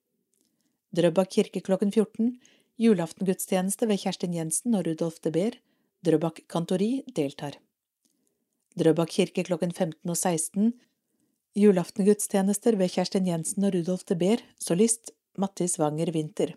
[0.95, 2.37] Drøbak kirke klokken 14,
[2.79, 5.57] julaftengudstjeneste ved Kjerstin Jensen og Rudolf de Beer,
[6.05, 7.57] Drøbak kantori deltar.
[8.79, 10.71] Drøbak kirke klokken 15 og 16,
[11.59, 16.55] julaftengudstjenester ved Kjerstin Jensen og Rudolf de Beer, solist Mattis Wanger Winther.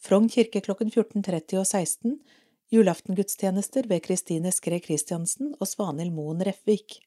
[0.00, 2.16] Frogn kirke klokken 14.30 og 16,
[2.72, 7.02] julaftengudstjenester ved Kristine Skre Kristiansen og Svanhild Moen Refvik.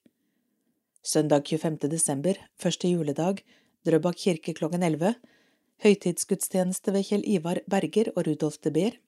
[1.01, 1.89] Søndag 25.
[1.89, 3.41] desember, første juledag,
[3.83, 5.15] Drøbak kirke klokken 11,
[5.81, 8.99] høytidsgudstjeneste ved Kjell Ivar Berger og Rudolf de Beer.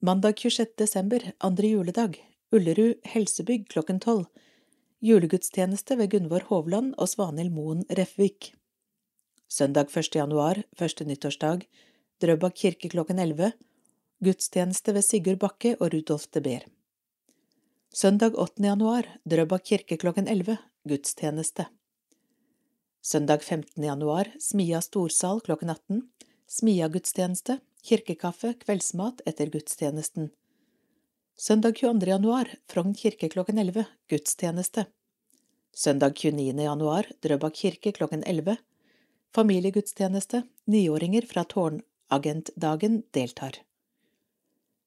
[0.00, 0.76] Mandag 26.
[0.78, 2.18] desember, andre juledag,
[2.54, 4.28] Ullerud helsebygg klokken tolv.
[5.00, 8.52] Julegudstjeneste ved Gunvor Hovland og Svanhild Moen Refvik.
[9.48, 10.14] Søndag 1.
[10.14, 11.66] januar, første nyttårsdag,
[12.20, 13.52] Drøbak kirke klokken 11.
[14.24, 16.64] Gudstjeneste ved Sigurd Bakke og Rudolf de Beer.
[17.94, 18.62] Søndag 8.
[18.62, 20.58] januar, Drøbak kirke klokken 11.
[20.88, 21.68] Gudstjeneste.
[23.02, 23.84] Søndag 15.
[23.84, 26.02] januar, Smia storsal klokken 18.
[26.48, 30.30] Smia-gudstjeneste, kirkekaffe, kveldsmat etter gudstjenesten.
[31.38, 32.08] Søndag 22.
[32.08, 34.86] januar, Frogn kirke klokken 11, gudstjeneste.
[35.74, 36.62] Søndag 29.
[36.62, 38.56] januar, Drøbak kirke klokken 11.
[39.34, 43.62] Familiegudstjeneste, niåringer fra Tårnagentdagen deltar.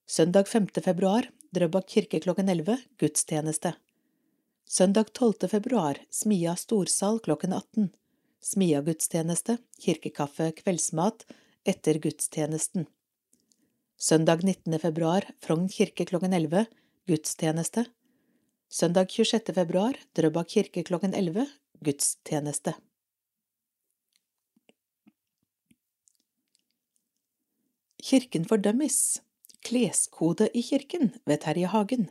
[0.06, 0.68] Søndag 5.
[0.84, 3.74] februar, Drøbak kirke klokken 11, gudstjeneste.
[4.68, 5.48] Søndag 12.
[5.48, 7.90] februar, Smia storsal klokken 18.
[8.42, 11.22] Smia-gudstjeneste, kirkekaffe, kveldsmat
[11.62, 12.88] etter gudstjenesten.
[13.94, 14.78] Søndag 19.
[14.82, 16.64] februar, Frogn kirke klokken 11,
[17.06, 17.84] gudstjeneste.
[18.66, 19.54] Søndag 26.
[19.54, 21.46] februar, Drøbak kirke klokken 11,
[21.86, 22.74] gudstjeneste.
[28.02, 29.20] Kirken for dummies
[29.62, 32.08] Kleskode i kirken ved Terje Hagen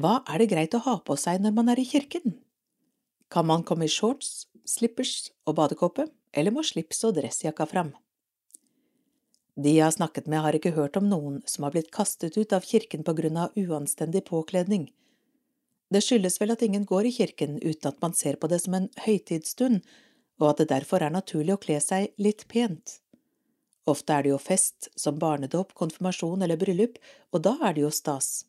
[0.00, 2.38] Hva er det greit å ha på seg når man er i kirken?
[3.32, 6.04] Kan man komme i shorts, slippers og badekåpe,
[6.36, 7.94] eller må slips og dressjakka fram?
[9.56, 12.52] De jeg har snakket med, har ikke hørt om noen som har blitt kastet ut
[12.52, 14.90] av kirken på grunn av uanstendig påkledning.
[15.92, 18.76] Det skyldes vel at ingen går i kirken uten at man ser på det som
[18.76, 19.80] en høytidsstund,
[20.40, 22.98] og at det derfor er naturlig å kle seg litt pent.
[23.88, 27.00] Ofte er det jo fest, som barnedåp, konfirmasjon eller bryllup,
[27.32, 28.44] og da er det jo stas.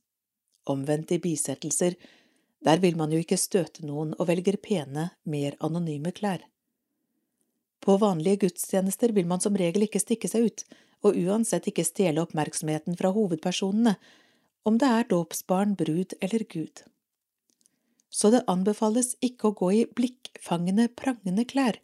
[0.68, 1.96] Omvendt i bisettelser,
[2.64, 6.46] der vil man jo ikke støte noen og velger pene, mer anonyme klær.
[7.84, 10.64] På vanlige gudstjenester vil man som regel ikke stikke seg ut,
[11.04, 13.98] og uansett ikke stjele oppmerksomheten fra hovedpersonene,
[14.64, 16.86] om det er dåpsbarn, brud eller Gud.
[18.14, 21.80] Så det anbefales ikke å gå i blikkfangende, prangende klær,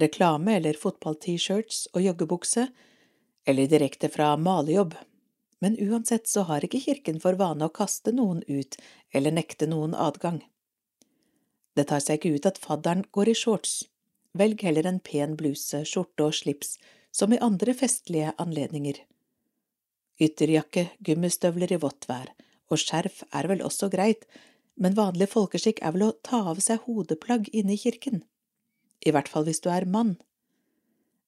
[0.00, 2.66] reklame eller fotball-T-shirts og joggebukse,
[3.46, 4.96] eller direkte fra malejobb,
[5.60, 8.78] men uansett så har ikke kirken for vane å kaste noen ut
[9.12, 10.40] eller nekte noen adgang.
[11.76, 13.84] Det tar seg ikke ut at fadderen går i shorts,
[14.36, 16.78] velg heller en pen bluse, skjorte og slips
[17.12, 19.02] som i andre festlige anledninger.
[20.20, 22.32] Ytterjakke, gummistøvler i vått vær
[22.70, 24.26] og skjerf er vel også greit,
[24.80, 28.22] men vanlig folkeskikk er vel å ta av seg hodeplagg inne i kirken,
[29.04, 30.16] i hvert fall hvis du er mann.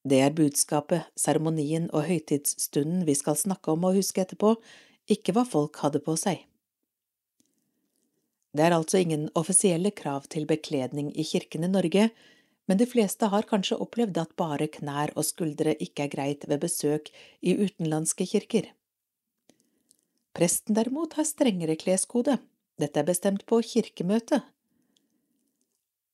[0.02, 4.56] Det er budskapet, seremonien og høytidsstunden vi skal snakke om og huske etterpå,
[5.10, 6.42] ikke hva folk hadde på seg.
[8.52, 12.10] Det er altså ingen offisielle krav til bekledning i kirken i Norge,
[12.68, 16.60] men de fleste har kanskje opplevd at bare knær og skuldre ikke er greit ved
[16.62, 17.08] besøk
[17.40, 18.68] i utenlandske kirker.
[20.36, 22.38] Presten derimot har strengere kleskode,
[22.80, 24.42] dette er bestemt på kirkemøtet.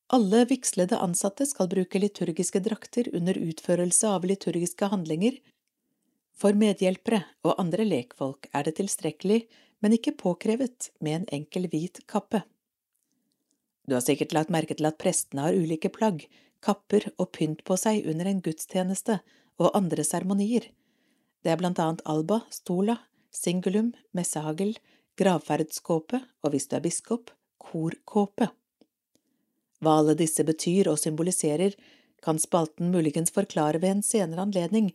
[0.09, 5.37] Alle vigslede ansatte skal bruke liturgiske drakter under utførelse av liturgiske handlinger.
[6.39, 9.43] For medhjelpere og andre lekfolk er det tilstrekkelig
[9.81, 12.43] men ikke påkrevet med en enkel hvit kappe.
[13.89, 16.27] Du har sikkert lagt merke til at prestene har ulike plagg,
[16.65, 19.21] kapper og pynt på seg under en gudstjeneste
[19.63, 20.67] og andre seremonier.
[21.43, 22.99] Det er blant annet alba, stola,
[23.31, 24.75] singulum, messehagel,
[25.19, 27.31] gravferdskåpe og hvis du er biskop,
[27.63, 28.51] korkåpe.
[29.83, 31.77] Hva alle disse betyr og symboliserer,
[32.25, 34.91] kan spalten muligens forklare ved en senere anledning,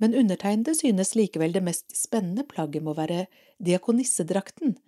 [0.00, 3.26] men undertegnede synes likevel det mest spennende plagget må være
[3.62, 4.78] diakonissedrakten.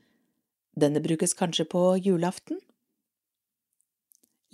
[0.74, 2.58] Denne brukes kanskje på julaften?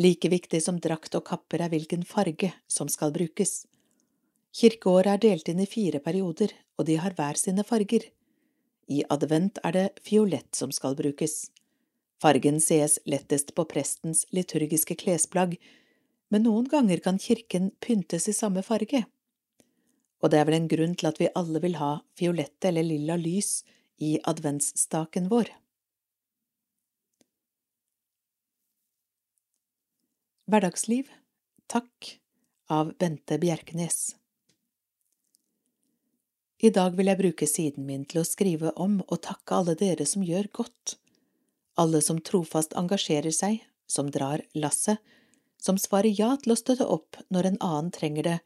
[0.01, 3.65] Like viktig som drakt og kapper er hvilken farge som skal brukes.
[4.57, 8.09] Kirkeåret er delt inn i fire perioder, og de har hver sine farger.
[8.91, 11.51] I advent er det fiolett som skal brukes.
[12.21, 15.57] Fargen sees lettest på prestens liturgiske klesplagg,
[16.29, 19.07] men noen ganger kan kirken pyntes i samme farge.
[20.21, 23.17] Og det er vel en grunn til at vi alle vil ha fiolette eller lilla
[23.17, 23.63] lys
[24.05, 25.49] i adventsstaken vår.
[30.51, 31.09] Hverdagsliv.
[31.71, 32.17] Takk
[32.69, 34.17] av Bente Bjerknes.
[36.61, 40.05] I dag vil jeg bruke siden min til å skrive om og takke alle dere
[40.05, 40.99] som gjør godt,
[41.81, 45.01] alle som trofast engasjerer seg, som drar lasset,
[45.61, 48.39] som svarer ja til å støtte opp når en annen trenger det,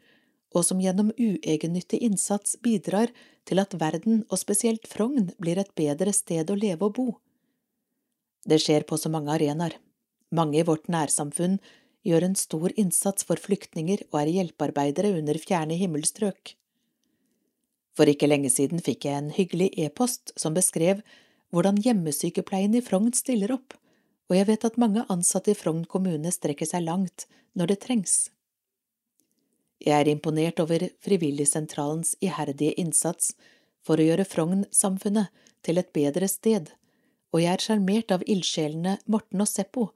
[0.55, 3.11] og som gjennom uegennyttig innsats bidrar
[3.49, 7.07] til at verden, og spesielt Frogn, blir et bedre sted å leve og bo.
[8.47, 9.79] Det skjer på så mange arenaer.
[10.35, 11.59] Mange i vårt nærsamfunn
[12.07, 16.55] gjør en stor innsats for flyktninger og er hjelpearbeidere under fjerne himmelstrøk.
[17.95, 21.03] For ikke lenge siden fikk jeg en hyggelig e-post som beskrev
[21.55, 23.77] hvordan hjemmesykepleien i Frogn stiller opp,
[24.29, 28.15] og jeg vet at mange ansatte i Frogn kommune strekker seg langt når det trengs.
[29.85, 33.35] Jeg er imponert over Frivilligsentralens iherdige innsats
[33.85, 36.73] for å gjøre Frogn-samfunnet til et bedre sted,
[37.35, 39.91] og jeg er sjarmert av ildsjelene Morten og Seppo,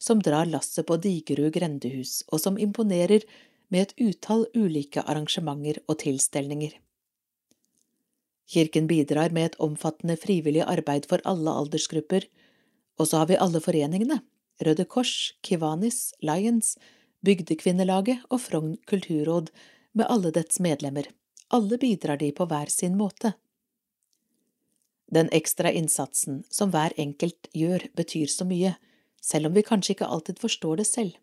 [0.00, 3.26] som drar lasset på Digerud grendehus, og som imponerer
[3.72, 6.74] med et utall ulike arrangementer og tilstelninger.
[8.48, 12.26] Kirken bidrar med et omfattende frivillig arbeid for alle aldersgrupper,
[12.98, 14.20] og så har vi alle foreningene,
[14.62, 16.76] Røde Kors, Kivanis, Lions,
[17.24, 19.50] Bygdekvinnelaget og Frogn kulturråd
[19.94, 21.08] med alle dets medlemmer.
[21.52, 23.34] Alle bidrar de på hver sin måte.
[25.12, 28.74] Den ekstra innsatsen som hver enkelt gjør, betyr så mye,
[29.22, 31.18] selv om vi kanskje ikke alltid forstår det selv.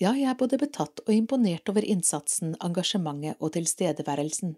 [0.00, 4.54] Ja, jeg er både betatt og imponert over innsatsen, engasjementet og tilstedeværelsen.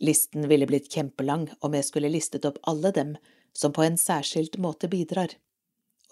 [0.00, 3.16] Listen ville blitt kjempelang om jeg skulle listet opp alle dem
[3.56, 5.34] som på en særskilt måte bidrar.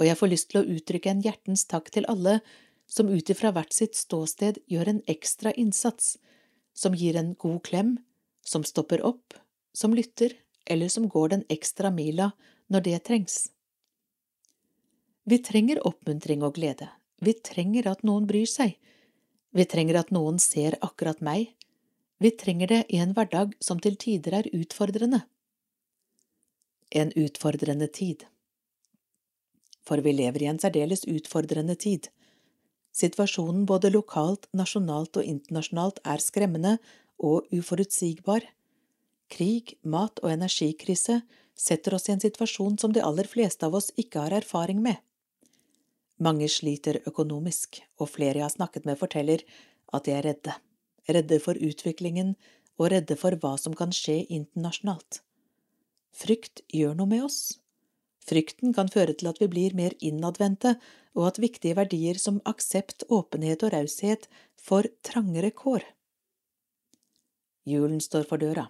[0.01, 2.41] Og jeg får lyst til å uttrykke en hjertens takk til alle
[2.87, 6.16] som ut ifra hvert sitt ståsted gjør en ekstra innsats,
[6.74, 7.97] som gir en god klem,
[8.45, 9.34] som stopper opp,
[9.74, 10.34] som lytter,
[10.66, 12.32] eller som går den ekstra mila
[12.70, 13.39] når det trengs.
[15.26, 16.89] Vi trenger oppmuntring og glede,
[17.22, 18.76] vi trenger at noen bryr seg,
[19.57, 21.55] vi trenger at noen ser akkurat meg,
[22.19, 25.25] vi trenger det i en hverdag som til tider er utfordrende.
[26.91, 28.25] En utfordrende tid
[29.87, 32.11] for vi lever i en særdeles utfordrende tid.
[32.97, 36.77] Situasjonen både lokalt, nasjonalt og internasjonalt er skremmende
[37.23, 38.47] og uforutsigbar.
[39.31, 41.21] Krig, mat- og energikrise
[41.57, 44.97] setter oss i en situasjon som de aller fleste av oss ikke har erfaring med.
[46.19, 49.45] Mange sliter økonomisk, og flere jeg har snakket med forteller
[49.93, 50.55] at de er redde,
[51.09, 52.34] redde for utviklingen
[52.76, 55.22] og redde for hva som kan skje internasjonalt.
[56.16, 57.40] Frykt gjør noe med oss.
[58.26, 60.74] Frykten kan føre til at vi blir mer innadvendte,
[61.16, 64.26] og at viktige verdier som aksept, åpenhet og raushet
[64.61, 65.84] får trangere kår.
[67.66, 68.66] Julen står for døra.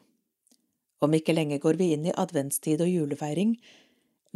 [1.00, 3.56] Om ikke lenge går vi inn i adventstid og julefeiring.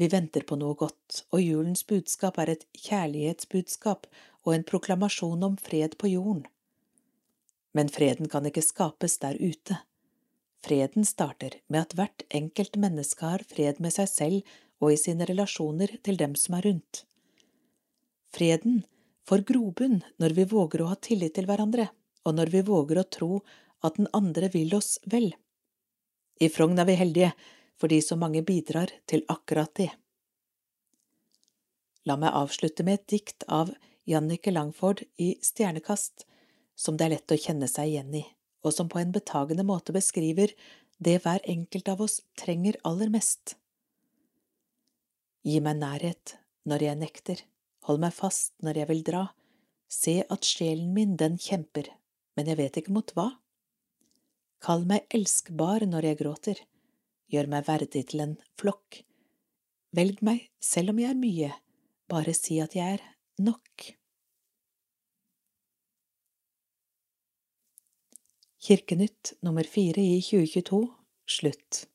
[0.00, 4.08] Vi venter på noe godt, og julens budskap er et kjærlighetsbudskap
[4.44, 6.44] og en proklamasjon om fred på jorden.
[7.76, 9.78] Men freden kan ikke skapes der ute.
[10.64, 15.28] Freden starter med at hvert enkelt menneske har fred med seg selv og i sine
[15.28, 17.04] relasjoner til dem som er rundt.
[18.34, 18.82] Freden
[19.28, 21.88] får grobunn når vi våger å ha tillit til hverandre,
[22.26, 23.30] og når vi våger å tro
[23.86, 25.32] at den andre vil oss vel.
[26.40, 27.32] I Frogn er vi heldige
[27.80, 29.88] fordi så mange bidrar til akkurat det.
[32.08, 33.72] La meg avslutte med et dikt av
[34.08, 36.26] Jannicke Langford i Stjernekast,
[36.80, 38.24] som det er lett å kjenne seg igjen i,
[38.64, 40.54] og som på en betagende måte beskriver
[41.00, 43.56] det hver enkelt av oss trenger aller mest.
[45.44, 46.36] Gi meg nærhet
[46.68, 47.44] når jeg nekter,
[47.88, 49.22] hold meg fast når jeg vil dra,
[49.90, 51.88] se at sjelen min den kjemper,
[52.36, 53.30] men jeg vet ikke mot hva.
[54.60, 56.60] Kall meg elskbar når jeg gråter,
[57.32, 59.02] gjør meg verdig til en flokk.
[59.96, 61.50] Velg meg selv om jeg er mye,
[62.12, 63.08] bare si at jeg er
[63.40, 63.88] nok.
[68.60, 70.88] Kirkenytt nummer fire i 2022
[71.26, 71.89] slutt.